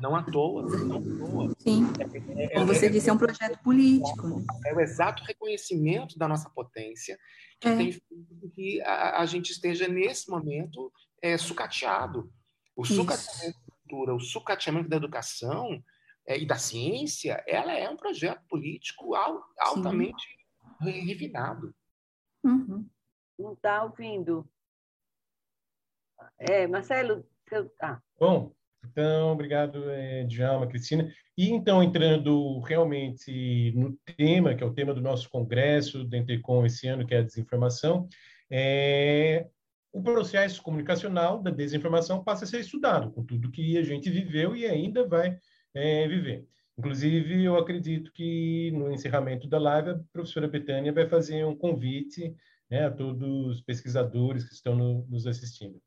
[0.00, 1.54] Não à toa, não à toa.
[1.60, 1.84] Sim.
[2.36, 4.26] É, é, Como você é, disse, é um projeto político.
[4.26, 4.44] Né?
[4.66, 7.16] É o exato reconhecimento da nossa potência
[7.60, 7.76] que é.
[7.76, 12.28] tem feito que a, a, gente esteja, nesse momento, é, sucateado.
[12.74, 15.80] O sucateamento da cultura, o sucateamento da educação
[16.26, 19.14] é, e da ciência, ela é um projeto político
[19.56, 20.26] altamente
[20.82, 20.90] Sim.
[21.06, 21.72] refinado.
[22.42, 22.84] Uhum.
[23.38, 24.44] Não está ouvindo.
[26.38, 27.70] É, Marcelo, seu...
[27.80, 28.00] ah.
[28.18, 28.54] Bom,
[28.90, 31.12] então, obrigado, é, Djalma, Cristina.
[31.36, 36.64] E então, entrando realmente no tema, que é o tema do nosso congresso da Intercom
[36.64, 38.08] esse ano, que é a desinformação,
[38.50, 39.48] é,
[39.92, 44.54] o processo comunicacional da desinformação passa a ser estudado, com tudo que a gente viveu
[44.56, 45.38] e ainda vai
[45.74, 46.46] é, viver.
[46.76, 52.34] Inclusive, eu acredito que no encerramento da live, a professora Betânia vai fazer um convite
[52.68, 55.80] né, a todos os pesquisadores que estão no, nos assistindo.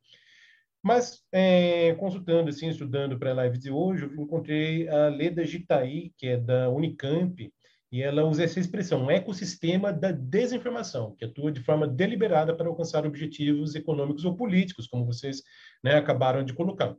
[0.83, 6.13] Mas, é, consultando, assim, estudando para a live de hoje, eu encontrei a Leda Gitaí,
[6.17, 7.51] que é da Unicamp,
[7.91, 12.67] e ela usa essa expressão, um ecossistema da desinformação, que atua de forma deliberada para
[12.67, 15.41] alcançar objetivos econômicos ou políticos, como vocês
[15.83, 16.95] né, acabaram de colocar.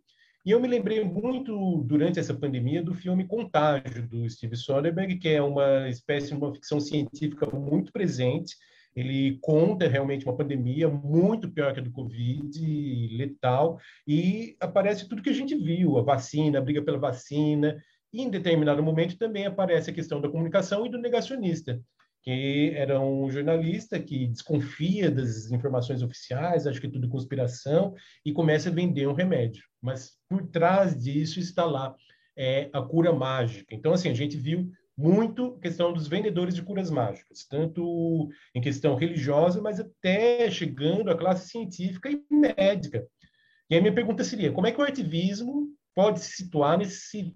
[0.47, 5.29] E eu me lembrei muito, durante essa pandemia, do filme Contágio, do Steve Soderbergh, que
[5.29, 8.57] é uma espécie de uma ficção científica muito presente,
[8.99, 15.23] ele conta realmente uma pandemia muito pior que a do Covid, letal, e aparece tudo
[15.23, 17.81] que a gente viu, a vacina, a briga pela vacina,
[18.13, 21.81] e em determinado momento também aparece a questão da comunicação e do negacionista,
[22.23, 27.95] que era um jornalista que desconfia das informações oficiais, acha que é tudo conspiração,
[28.25, 29.63] e começa a vender um remédio.
[29.81, 31.95] Mas por trás disso está lá
[32.37, 33.73] é, a cura mágica.
[33.75, 38.97] Então, assim, a gente viu muito questão dos vendedores de curas mágicas, tanto em questão
[38.97, 43.07] religiosa, mas até chegando à classe científica e médica.
[43.71, 47.33] E a minha pergunta seria: como é que o ativismo pode se situar nesse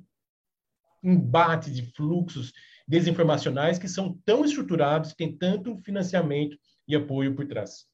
[1.05, 2.53] embate de fluxos
[2.89, 6.59] desinformacionais que são tão estruturados, têm tanto financiamento
[6.89, 7.87] e apoio por trás?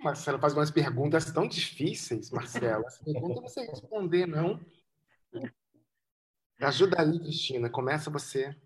[0.00, 2.86] Marcelo faz umas perguntas tão difíceis, Marcelo.
[2.86, 4.58] Essa pergunta você responder, não?
[6.60, 7.68] Ajuda aí, Cristina.
[7.68, 8.56] Começa você.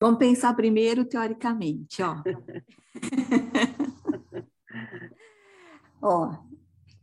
[0.00, 2.22] Vamos pensar primeiro teoricamente, ó.
[6.00, 6.38] ó,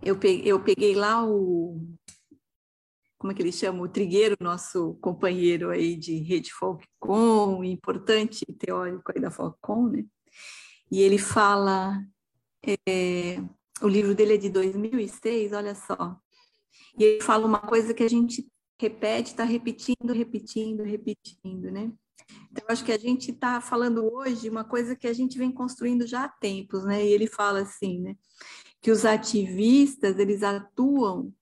[0.01, 1.95] eu peguei, eu peguei lá o
[3.25, 3.81] como é que ele chama?
[3.81, 10.05] O Trigueiro, nosso companheiro aí de rede Falcon, importante teórico aí da Falcon, né?
[10.91, 12.05] E ele fala,
[12.87, 13.41] é,
[13.81, 16.15] o livro dele é de 2006, olha só.
[16.99, 18.47] E ele fala uma coisa que a gente
[18.79, 21.91] repete, está repetindo, repetindo, repetindo, né?
[22.51, 26.07] Então, acho que a gente está falando hoje uma coisa que a gente vem construindo
[26.07, 27.05] já há tempos, né?
[27.05, 28.15] E ele fala assim, né?
[28.81, 31.33] Que os ativistas, eles atuam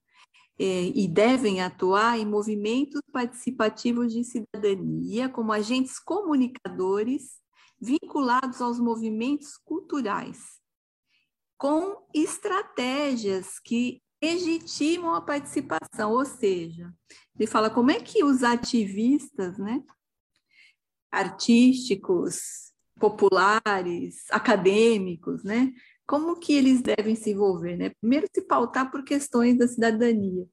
[0.57, 7.41] é, e devem atuar em movimentos participativos de cidadania como agentes comunicadores
[7.79, 10.59] vinculados aos movimentos culturais,
[11.57, 16.93] com estratégias que legitimam a participação, ou seja,
[17.35, 19.83] ele fala como é que os ativistas, né,
[21.11, 25.73] artísticos, populares, acadêmicos, né,
[26.07, 27.91] como que eles devem se envolver, né?
[28.01, 30.45] Primeiro se pautar por questões da cidadania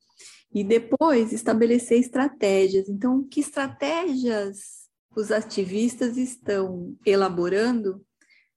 [0.55, 2.89] e depois estabelecer estratégias.
[2.89, 8.05] Então, que estratégias os ativistas estão elaborando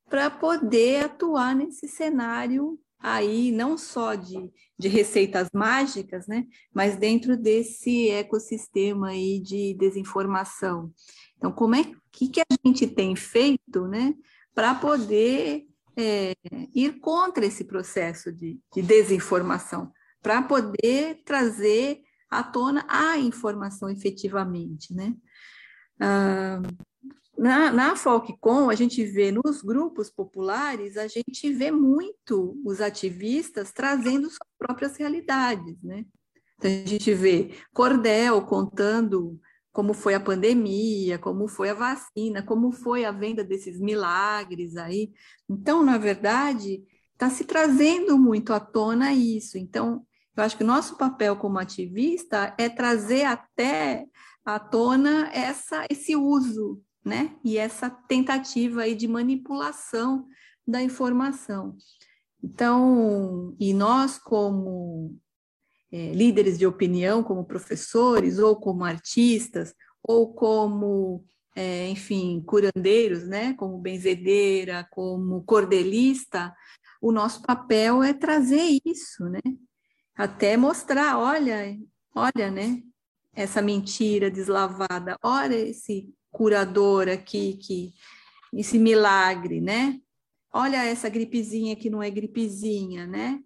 [0.08, 4.50] para poder atuar nesse cenário aí, não só de,
[4.80, 6.48] de receitas mágicas, né?
[6.74, 10.90] Mas dentro desse ecossistema aí de desinformação.
[11.38, 14.14] Então, como é que, que a gente tem feito, né?
[14.56, 15.66] Para poder
[15.98, 16.34] é,
[16.74, 19.92] ir contra esse processo de, de desinformação,
[20.22, 22.00] para poder trazer
[22.30, 25.14] à tona a informação efetivamente, né?
[26.00, 26.62] Ah,
[27.38, 33.72] na, na Falcon, a gente vê nos grupos populares, a gente vê muito os ativistas
[33.72, 36.06] trazendo suas próprias realidades, né?
[36.58, 39.40] Então, a gente vê Cordel contando
[39.72, 45.12] como foi a pandemia, como foi a vacina, como foi a venda desses milagres aí.
[45.50, 49.58] Então, na verdade, está se trazendo muito à tona isso.
[49.58, 50.06] Então,
[50.38, 54.06] eu acho que o nosso papel como ativista é trazer até
[54.46, 57.36] à tona essa, esse uso, né?
[57.44, 60.28] E essa tentativa aí de manipulação
[60.66, 61.76] da informação.
[62.42, 65.18] Então, e nós como
[65.92, 71.24] é, líderes de opinião, como professores, ou como artistas, ou como,
[71.56, 76.54] é, enfim, curandeiros, né, como benzedeira, como cordelista,
[77.02, 79.42] o nosso papel é trazer isso, né?
[80.16, 81.78] Até mostrar, olha,
[82.16, 82.82] olha, né?
[83.34, 87.94] Essa mentira deslavada, olha esse curador aqui, que,
[88.52, 90.00] esse milagre, né?
[90.52, 93.40] Olha essa gripezinha que não é gripezinha, né?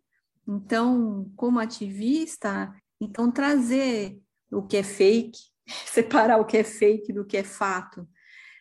[0.47, 4.17] Então, como ativista, então trazer
[4.51, 5.39] o que é fake,
[5.85, 8.07] separar o que é fake do que é fato,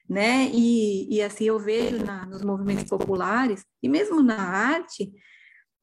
[0.08, 0.50] né?
[0.52, 5.12] E, e assim eu vejo na, nos movimentos populares e mesmo na arte,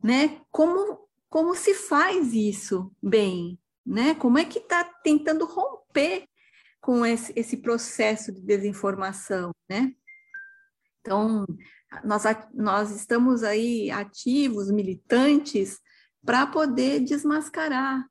[0.03, 0.41] né?
[0.51, 4.13] Como como se faz isso bem, né?
[4.13, 6.27] Como é que está tentando romper
[6.83, 9.93] com esse, esse processo de desinformação, né?
[10.99, 11.45] Então,
[12.03, 12.23] nós,
[12.53, 15.79] nós estamos aí ativos, militantes,
[16.25, 18.05] para poder desmascarar,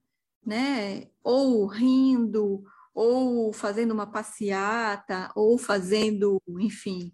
[0.44, 1.06] né?
[1.22, 2.64] Ou rindo,
[2.94, 7.12] ou fazendo uma passeata, ou fazendo, enfim.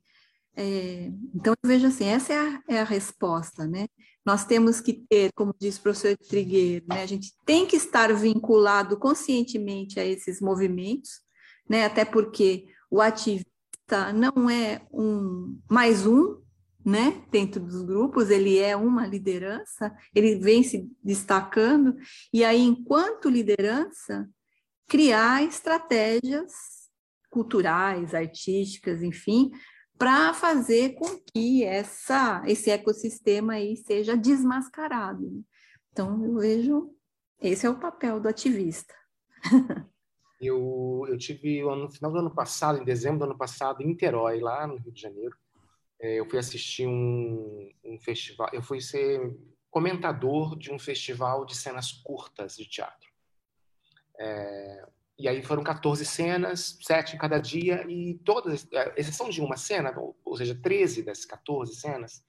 [0.55, 3.89] É, então, eu vejo assim, essa é a, é a, resposta, né?
[4.25, 7.03] Nós temos que ter, como diz o professor Trigueiro, né?
[7.03, 11.27] A gente tem que estar vinculado conscientemente a esses movimentos,
[11.69, 11.85] né?
[11.85, 16.41] Até porque o ativista não é um mais um,
[16.85, 21.95] né, dentro dos grupos, ele é uma liderança, ele vem se destacando,
[22.33, 24.29] e aí, enquanto liderança,
[24.87, 26.53] criar estratégias
[27.29, 29.51] culturais, artísticas, enfim,
[29.99, 35.45] para fazer com que essa, esse ecossistema aí seja desmascarado.
[35.93, 36.95] Então, eu vejo,
[37.43, 38.95] esse é o papel do ativista.
[40.41, 44.41] eu, eu tive, no final do ano passado, em dezembro do ano passado, em Niterói,
[44.41, 45.37] lá no Rio de Janeiro,
[46.01, 49.37] é, eu fui assistir um, um festival, eu fui ser
[49.71, 53.09] comentador de um festival de cenas curtas de teatro.
[54.19, 59.41] É, e aí foram 14 cenas, sete em cada dia, e todas, é, exceção de
[59.41, 59.93] uma cena,
[60.25, 62.23] ou seja, 13 das 14 cenas,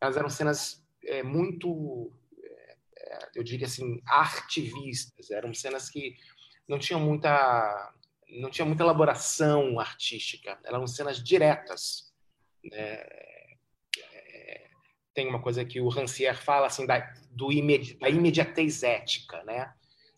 [0.00, 2.12] elas eram cenas é, muito,
[2.42, 6.14] é, é, eu diria assim, artivistas, eram cenas que
[6.68, 7.94] não tinham muita,
[8.28, 12.12] não tinha muita elaboração artística, eram cenas diretas,
[12.72, 13.56] é,
[14.12, 14.70] é,
[15.12, 17.00] tem uma coisa que o Rancière fala assim da,
[17.30, 19.72] do imedi, da imediatez ética, né?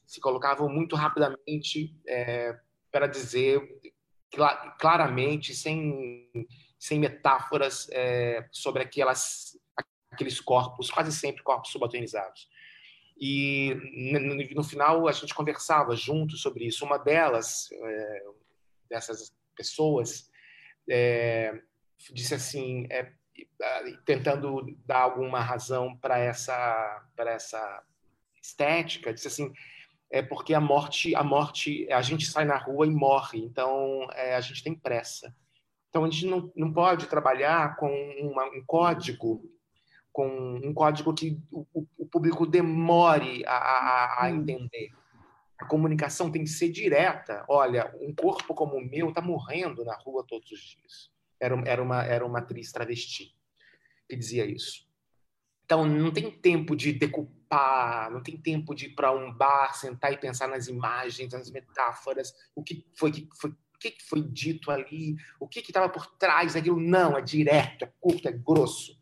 [0.06, 2.56] Se colocavam muito rapidamente é,
[2.92, 3.60] para dizer
[4.32, 4.44] cl
[4.78, 6.30] claramente, sem,
[6.78, 9.58] sem metáforas, é, sobre aquelas,
[10.10, 12.48] aqueles corpos, quase sempre corpos subalternizados.
[13.18, 13.74] E
[14.54, 16.84] no, final a gente conversava juntos sobre isso.
[16.84, 18.22] Uma delas, é,
[18.90, 20.30] dessas pessoas,
[20.88, 21.58] é,
[22.12, 23.10] disse assim, é,
[24.04, 27.82] tentando dar alguma razão para essa essa
[28.42, 29.52] estética, disse assim,
[30.10, 34.36] é porque a morte a morte a gente sai na rua e morre, então é,
[34.36, 35.34] a gente tem pressa.
[35.88, 37.88] Então a gente não, não pode trabalhar com
[38.20, 39.42] uma, um código
[40.16, 41.66] com um código que o,
[41.98, 44.36] o público demore a, a, a, hum.
[44.36, 44.90] entender.
[45.58, 47.44] A comunicação tem que ser direta.
[47.46, 51.10] Olha, um corpo como o meu está morrendo na rua todos os dias.
[51.38, 53.36] Era, era, uma, era uma atriz travesti
[54.08, 54.88] que dizia isso.
[55.66, 60.14] Então, não tem tempo de decupar, não tem tempo de ir para um bar, sentar
[60.14, 64.70] e pensar nas imagens, nas metáforas, o que foi que foi, o que foi dito
[64.70, 66.80] ali, o que estava por trás daquilo.
[66.80, 68.96] Não, é direto, é curto, é grosso.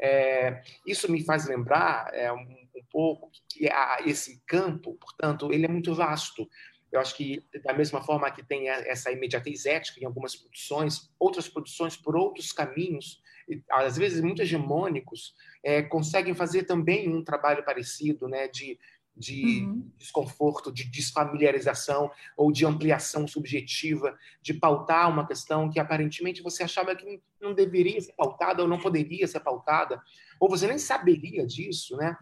[0.00, 2.38] É, isso me faz lembrar é, um,
[2.74, 3.68] um, pouco que
[4.06, 6.48] esse campo, portanto, ele é muito vasto.
[6.90, 11.48] Eu acho que, da mesma forma que tem essa imediatez ética em algumas produções, outras
[11.48, 13.22] produções, por outros caminhos,
[13.70, 18.78] às vezes muito hegemônicos, é, conseguem fazer também um trabalho parecido, né, de
[19.20, 19.86] de uhum.
[19.98, 26.96] desconforto, de desfamiliarização ou de ampliação subjetiva, de pautar uma questão que aparentemente você achava
[26.96, 30.00] que não deveria ser pautada ou não poderia ser pautada,
[30.40, 32.16] ou você nem saberia disso, né?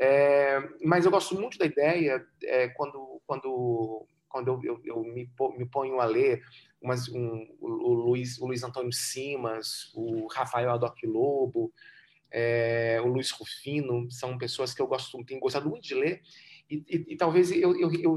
[0.00, 5.30] É, mas eu gosto muito da ideia é, quando, quando, quando eu, eu, eu me,
[5.58, 6.42] me, ponho a ler
[6.80, 11.70] umas, um, o, Luiz, o Luiz Antônio Simas, o Rafael Adoc Lobo,
[12.30, 16.22] é, o Luiz Rufino, são pessoas que eu gosto, tenho gostado muito de ler,
[16.70, 18.16] e, e, e talvez eu, eu, eu,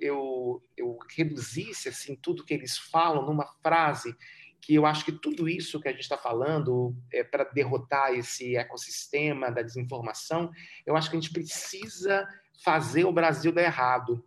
[0.00, 4.14] eu, eu, reduzisse assim, tudo que eles falam numa frase
[4.60, 8.56] que eu acho que tudo isso que a gente está falando é para derrotar esse
[8.56, 10.50] ecossistema da desinformação,
[10.86, 12.28] eu acho que a gente precisa
[12.62, 14.24] fazer o Brasil dar errado.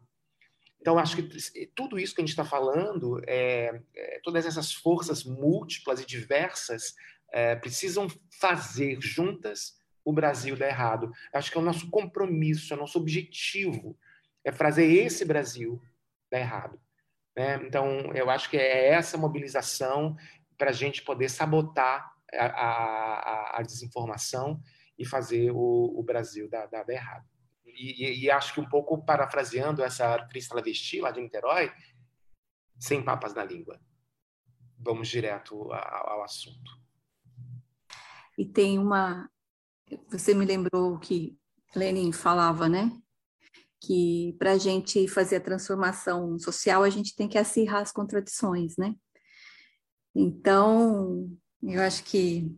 [0.82, 5.24] Então, acho que tudo isso que a gente está falando, é, é, todas essas forças
[5.24, 6.94] múltiplas e diversas,
[7.34, 8.08] é, precisam
[8.40, 9.76] fazer juntas
[10.06, 11.12] o Brasil dar errado.
[11.34, 13.98] Acho que é o nosso compromisso, é o nosso objetivo,
[14.44, 15.82] é fazer esse Brasil
[16.32, 16.80] dar errado.
[17.36, 17.56] Né?
[17.66, 20.16] Então, eu acho que é essa mobilização
[20.58, 24.62] para a gente poder sabotar a, a, a, desinformação
[24.98, 27.28] e fazer o, o Brasil dar, dar, errado.
[27.66, 31.72] E, e, e, acho que um pouco parafraseando essa atriz travesti lá de Niterói,
[32.78, 33.80] sem papas na língua.
[34.78, 36.83] Vamos direto ao, ao assunto.
[38.38, 39.30] E tem uma.
[40.10, 41.38] Você me lembrou que
[41.76, 42.92] Lenin falava, né?
[43.82, 48.76] Que para a gente fazer a transformação social, a gente tem que acirrar as contradições,
[48.78, 48.96] né?
[50.16, 51.30] Então,
[51.62, 52.56] eu acho que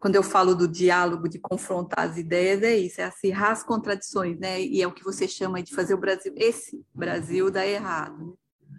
[0.00, 4.38] quando eu falo do diálogo, de confrontar as ideias, é isso, é acirrar as contradições,
[4.38, 4.60] né?
[4.60, 8.26] E é o que você chama de fazer o Brasil, esse Brasil dar errado.
[8.26, 8.78] Né?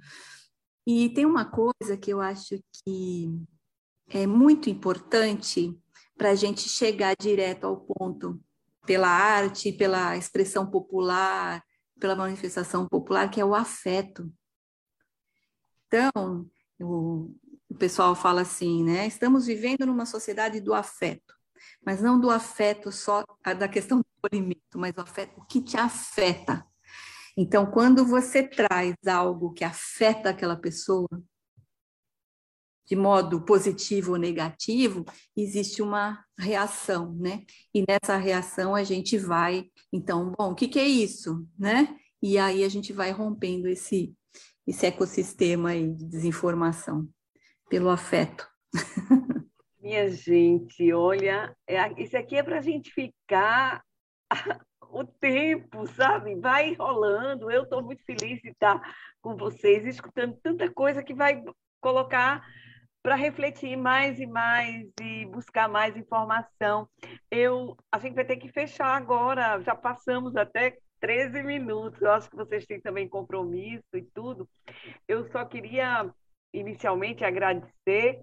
[0.87, 3.29] E tem uma coisa que eu acho que
[4.09, 5.77] é muito importante
[6.21, 8.39] para a gente chegar direto ao ponto,
[8.85, 11.63] pela arte, pela expressão popular,
[11.99, 14.31] pela manifestação popular, que é o afeto.
[15.87, 16.47] Então,
[16.79, 17.35] o,
[17.67, 19.07] o pessoal fala assim, né?
[19.07, 21.33] Estamos vivendo numa sociedade do afeto,
[21.83, 23.25] mas não do afeto só
[23.57, 26.63] da questão do alimento, mas o afeto o que te afeta.
[27.35, 31.09] Então, quando você traz algo que afeta aquela pessoa,
[32.91, 37.45] de modo positivo ou negativo, existe uma reação, né?
[37.73, 41.97] E nessa reação a gente vai, então, bom, o que, que é isso, né?
[42.21, 44.13] E aí a gente vai rompendo esse,
[44.67, 47.07] esse ecossistema aí de desinformação
[47.69, 48.45] pelo afeto.
[49.79, 53.81] Minha gente, olha, é, isso aqui é para a gente ficar
[54.91, 56.35] o tempo, sabe?
[56.35, 57.49] Vai rolando.
[57.49, 58.81] Eu estou muito feliz de estar
[59.21, 61.41] com vocês, escutando tanta coisa que vai
[61.79, 62.45] colocar
[63.03, 66.87] para refletir mais e mais e buscar mais informação.
[67.29, 72.01] Eu, a gente vai ter que fechar agora, já passamos até 13 minutos.
[72.01, 74.47] Eu acho que vocês têm também compromisso e tudo.
[75.07, 76.09] Eu só queria
[76.53, 78.21] inicialmente agradecer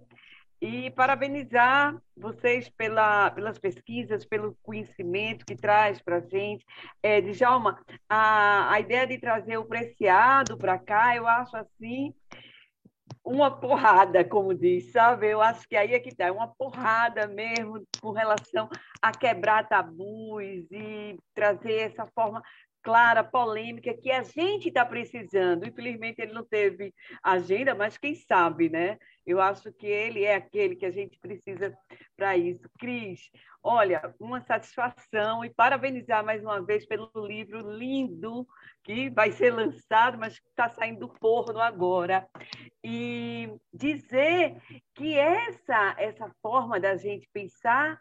[0.60, 6.64] e parabenizar vocês pela, pelas pesquisas, pelo conhecimento que traz para a gente.
[7.02, 12.12] É, Djalma, a, a ideia de trazer o preciado para cá, eu acho assim
[13.28, 15.28] uma porrada, como diz, sabe?
[15.28, 18.70] Eu acho que aí é que está, uma porrada mesmo com relação
[19.02, 22.42] a quebrar tabus e trazer essa forma
[22.88, 25.66] clara, polêmica, que a gente está precisando.
[25.66, 28.96] Infelizmente, ele não teve agenda, mas quem sabe, né?
[29.26, 31.76] Eu acho que ele é aquele que a gente precisa
[32.16, 32.66] para isso.
[32.78, 33.30] Cris,
[33.62, 38.48] olha, uma satisfação e parabenizar mais uma vez pelo livro lindo
[38.82, 42.26] que vai ser lançado, mas está saindo do forno agora.
[42.82, 44.56] E dizer
[44.94, 48.00] que essa, essa forma da gente pensar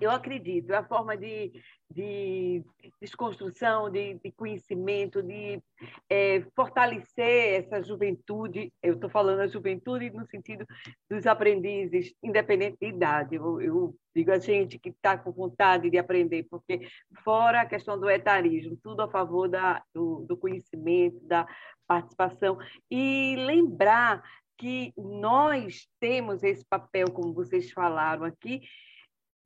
[0.00, 1.52] eu acredito, é a forma de,
[1.90, 2.62] de
[3.00, 5.62] desconstrução, de, de conhecimento, de
[6.08, 8.72] é, fortalecer essa juventude.
[8.82, 10.64] Eu estou falando a juventude no sentido
[11.10, 13.36] dos aprendizes, independente de idade.
[13.36, 16.88] Eu, eu digo a gente que está com vontade de aprender, porque
[17.24, 21.46] fora a questão do etarismo, tudo a favor da, do, do conhecimento, da
[21.86, 22.58] participação.
[22.90, 24.22] E lembrar
[24.58, 28.62] que nós temos esse papel, como vocês falaram aqui,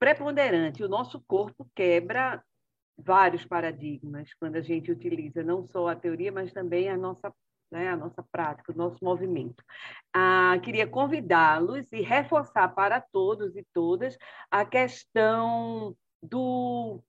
[0.01, 0.82] preponderante.
[0.82, 2.43] O nosso corpo quebra
[2.98, 7.32] vários paradigmas quando a gente utiliza não só a teoria, mas também a nossa,
[7.70, 9.62] né, a nossa prática, o nosso movimento.
[10.12, 14.16] Ah, queria convidá-los e reforçar para todos e todas
[14.51, 17.01] a questão do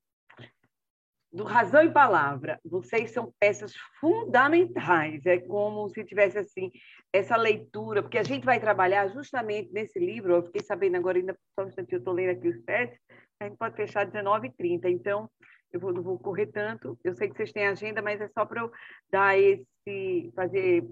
[1.32, 2.60] do Razão e Palavra.
[2.62, 5.24] Vocês são peças fundamentais.
[5.24, 6.70] É como se tivesse assim
[7.12, 10.34] essa leitura, porque a gente vai trabalhar justamente nesse livro.
[10.34, 12.98] Eu fiquei sabendo agora, ainda só um instante, eu estou lendo aqui os testes,
[13.40, 14.86] a gente pode fechar 19h30.
[14.86, 15.30] Então,
[15.72, 16.98] eu vou, não vou correr tanto.
[17.04, 18.72] Eu sei que vocês têm agenda, mas é só para eu
[19.10, 20.88] dar esse, fazer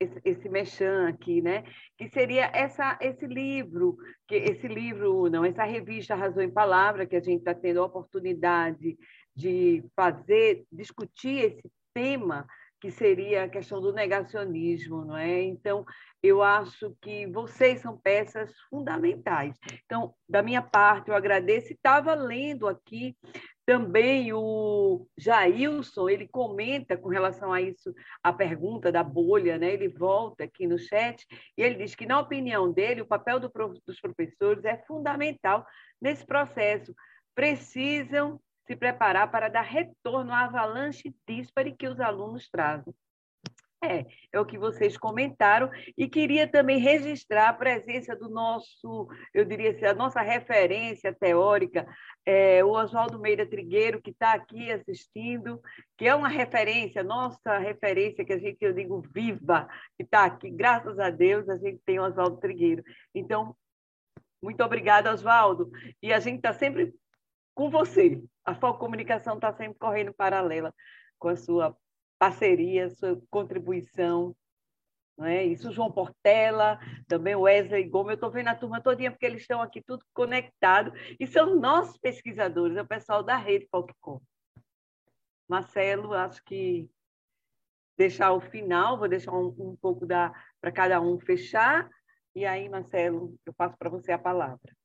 [0.00, 1.64] esse, esse mechan aqui, né?
[1.96, 7.16] Que seria essa, esse livro, que esse livro, não, essa revista Razão em Palavra, que
[7.16, 8.96] a gente está tendo a oportunidade
[9.34, 12.46] de fazer, discutir esse tema
[12.84, 15.40] que seria a questão do negacionismo, não é?
[15.40, 15.86] Então,
[16.22, 19.56] eu acho que vocês são peças fundamentais.
[19.86, 21.72] Então, da minha parte, eu agradeço.
[21.72, 23.16] Estava lendo aqui
[23.64, 29.72] também o Jailson, ele comenta com relação a isso, a pergunta da bolha, né?
[29.72, 33.50] ele volta aqui no chat, e ele diz que, na opinião dele, o papel do,
[33.86, 35.66] dos professores é fundamental
[35.98, 36.94] nesse processo.
[37.34, 42.94] Precisam se preparar para dar retorno à avalanche dispare que os alunos trazem.
[43.82, 49.44] É, é o que vocês comentaram e queria também registrar a presença do nosso, eu
[49.44, 51.86] diria assim, a nossa referência teórica,
[52.24, 55.60] é, o Oswaldo Meira Trigueiro, que está aqui assistindo,
[55.98, 59.68] que é uma referência, nossa referência, que a gente, eu digo, viva,
[59.98, 62.82] que está aqui, graças a Deus, a gente tem o Oswaldo Trigueiro.
[63.14, 63.54] Então,
[64.42, 65.70] muito obrigada, Oswaldo.
[66.02, 66.94] E a gente está sempre
[67.54, 68.22] com você.
[68.44, 70.74] A Foco Comunicação está sempre correndo paralela
[71.18, 71.76] com a sua
[72.18, 74.36] parceria, sua contribuição.
[75.16, 75.44] Não é?
[75.44, 79.62] Isso, João Portela, também Wesley Gomes, eu estou vendo a turma todinha, porque eles estão
[79.62, 84.20] aqui tudo conectado, e são nossos pesquisadores, é o pessoal da rede Folkcom.
[85.48, 86.90] Marcelo, acho que
[87.96, 91.88] deixar o final, vou deixar um, um pouco para cada um fechar,
[92.34, 94.76] e aí, Marcelo, eu passo para você a palavra.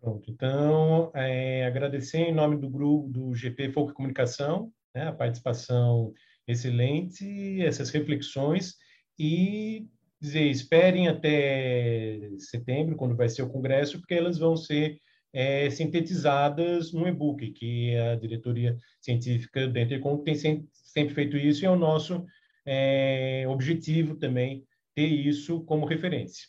[0.00, 6.14] Pronto, então, é, agradecer em nome do grupo do GP Folk Comunicação, né, a participação
[6.48, 8.76] excelente, essas reflexões,
[9.18, 9.86] e
[10.18, 14.98] dizer, esperem até setembro, quando vai ser o congresso, porque elas vão ser
[15.34, 21.66] é, sintetizadas num e-book, que a diretoria científica da Intercom tem sempre feito isso, e
[21.66, 22.24] é o nosso
[22.64, 24.64] é, objetivo também
[24.94, 26.48] ter isso como referência.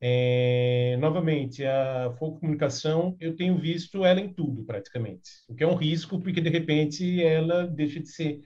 [0.00, 5.30] É, novamente, a Foco Comunicação, eu tenho visto ela em tudo, praticamente.
[5.48, 8.40] O que é um risco, porque, de repente, ela deixa de ser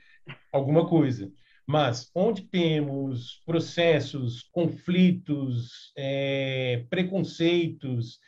[0.52, 1.30] alguma coisa.
[1.66, 8.18] Mas, onde temos processos, conflitos, é, preconceitos,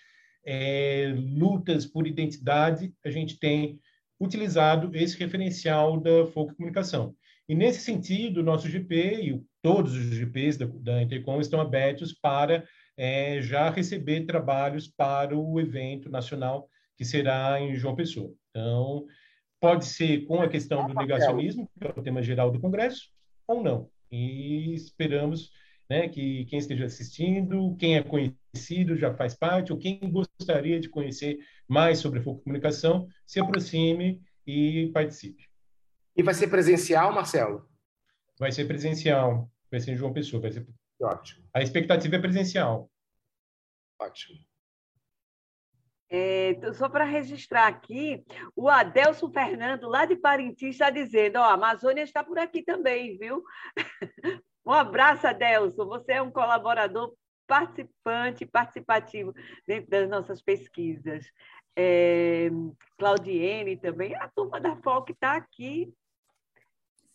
[0.45, 3.79] é, lutas por identidade, a gente tem
[4.21, 7.15] utilizado esse referencial da Foco Comunicação.
[7.49, 12.13] E, nesse sentido, o nosso GP e todos os GPs da, da Intercom estão abertos
[12.13, 12.65] para
[12.97, 18.33] é, já receber trabalhos para o evento nacional que será em João Pessoa.
[18.51, 19.07] Então,
[19.61, 23.09] pode ser com a questão do negacionismo, que é o tema geral do Congresso,
[23.47, 23.89] ou não.
[24.11, 25.51] E esperamos
[25.89, 30.89] né, que quem esteja assistindo, quem é conhecido, já faz parte, ou quem gostaria de
[30.89, 31.39] conhecer
[31.69, 35.49] mais sobre a comunicação, se aproxime e participe.
[36.17, 37.67] E vai ser presencial, Marcelo?
[38.39, 40.67] Vai ser presencial, vai ser em João Pessoa, vai ser
[41.03, 41.45] Ótimo.
[41.53, 42.91] A expectativa é presencial.
[44.01, 44.39] Ótimo.
[46.09, 48.23] É, então, só para registrar aqui,
[48.55, 53.17] o Adelso Fernando, lá de Parintins, está dizendo: ó, a Amazônia está por aqui também,
[53.17, 53.43] viu?
[54.65, 55.87] um abraço, Adelso.
[55.87, 57.15] Você é um colaborador
[57.47, 59.33] participante, participativo
[59.67, 61.25] dentro das nossas pesquisas.
[61.75, 62.51] É,
[62.99, 65.93] Claudiene também, a turma da FOC está aqui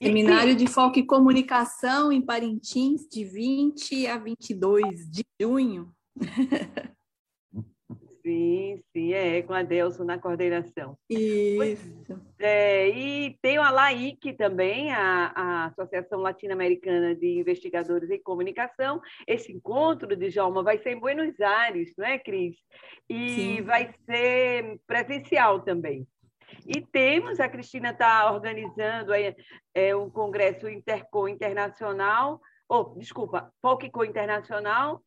[0.02, 5.92] Seminário de Foco e Comunicação em Parintins, de 20 a 22 de junho.
[8.28, 10.98] Sim, sim, é, com a Delson na coordenação.
[11.10, 11.90] Isso.
[12.38, 19.02] É, e tem a LAIC também, a, a Associação Latino-Americana de Investigadores em Comunicação.
[19.26, 22.58] Esse encontro de Jalma vai ser em Buenos Aires, não é, Cris?
[23.10, 23.62] E Sim.
[23.62, 26.06] vai ser presencial também.
[26.66, 29.36] E temos, a Cristina está organizando é,
[29.74, 35.04] é, um congresso Intercom Internacional, ou, oh, desculpa, Folkco Internacional,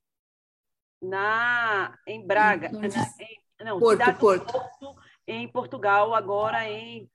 [1.03, 4.53] na, em Braga, na, em, não, Porto, Porto.
[4.53, 4.97] Porto,
[5.27, 7.09] em Portugal, agora em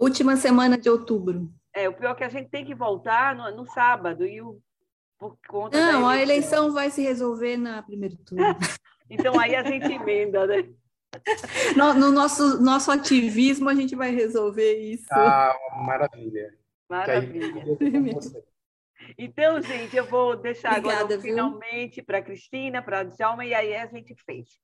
[0.00, 1.52] Última semana de outubro.
[1.74, 4.58] É, o pior é que a gente tem que voltar no, no sábado, e o,
[5.18, 6.08] por conta Não, eleição.
[6.08, 8.42] a eleição vai se resolver na primeira turno.
[9.10, 10.72] então aí a gente emenda, né?
[11.76, 15.06] No, no, nosso, nosso ativismo, a gente vai resolver isso.
[15.10, 16.54] Ah, maravilha.
[16.88, 17.64] Maravilha.
[19.18, 23.54] Então, gente, eu vou deixar Obrigada, agora finalmente para a Cristina, para a Djalma, e
[23.54, 24.60] aí a gente fez.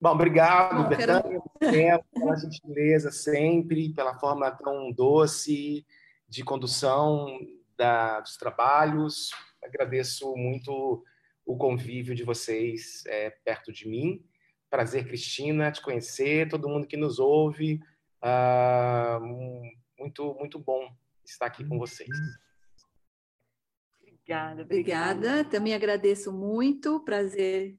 [0.00, 2.04] Bom, obrigado, Betânia, quero...
[2.14, 5.86] pela gentileza sempre, pela forma tão doce
[6.26, 7.38] de condução
[7.76, 9.30] da, dos trabalhos.
[9.62, 11.04] Agradeço muito
[11.44, 14.24] o convívio de vocês é, perto de mim.
[14.70, 17.80] Prazer, Cristina, te conhecer, todo mundo que nos ouve.
[18.22, 19.18] Ah,
[19.98, 20.94] muito, muito bom
[21.24, 22.08] estar aqui com vocês.
[24.00, 25.16] Obrigada, obrigada.
[25.16, 25.44] Obrigada.
[25.50, 27.00] Também agradeço muito.
[27.00, 27.76] Prazer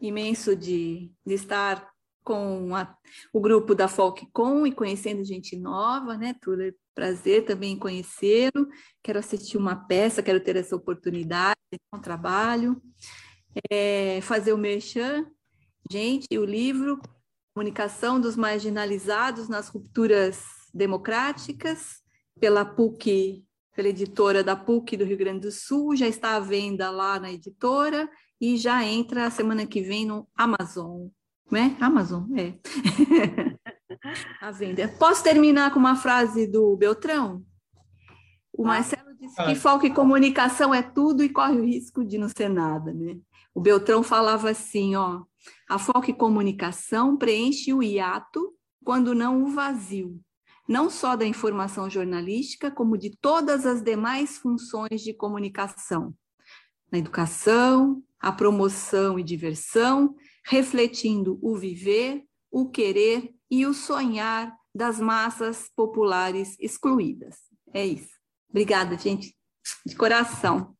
[0.00, 1.90] imenso de, de estar
[2.22, 2.96] com a,
[3.32, 6.76] o grupo da Folkcom e conhecendo gente nova, né, Tuller?
[6.94, 8.68] Prazer também conhecê-lo.
[9.02, 11.58] Quero assistir uma peça, quero ter essa oportunidade,
[11.92, 12.80] um trabalho.
[13.70, 15.26] É, fazer o merchan.
[15.90, 17.00] Gente, o livro
[17.54, 22.02] Comunicação dos Marginalizados nas Rupturas Democráticas,
[22.38, 23.44] pela PUC,
[23.74, 27.32] pela editora da PUC do Rio Grande do Sul, já está à venda lá na
[27.32, 28.08] editora
[28.40, 31.08] e já entra a semana que vem no Amazon,
[31.50, 31.76] né?
[31.80, 32.54] Amazon, é.
[34.40, 34.86] a venda.
[34.98, 37.44] Posso terminar com uma frase do Beltrão?
[38.52, 38.68] O ah.
[38.68, 42.48] Marcelo disse que foco e comunicação é tudo e corre o risco de não ser
[42.48, 43.18] nada, né?
[43.54, 45.22] O Beltrão falava assim, ó,
[45.68, 48.54] a foco e comunicação preenche o hiato
[48.84, 50.20] quando não o vazio,
[50.68, 56.14] não só da informação jornalística, como de todas as demais funções de comunicação,
[56.90, 65.00] na educação, a promoção e diversão, refletindo o viver, o querer e o sonhar das
[65.00, 67.36] massas populares excluídas.
[67.74, 68.16] É isso.
[68.48, 69.36] Obrigada, gente,
[69.84, 70.77] de coração.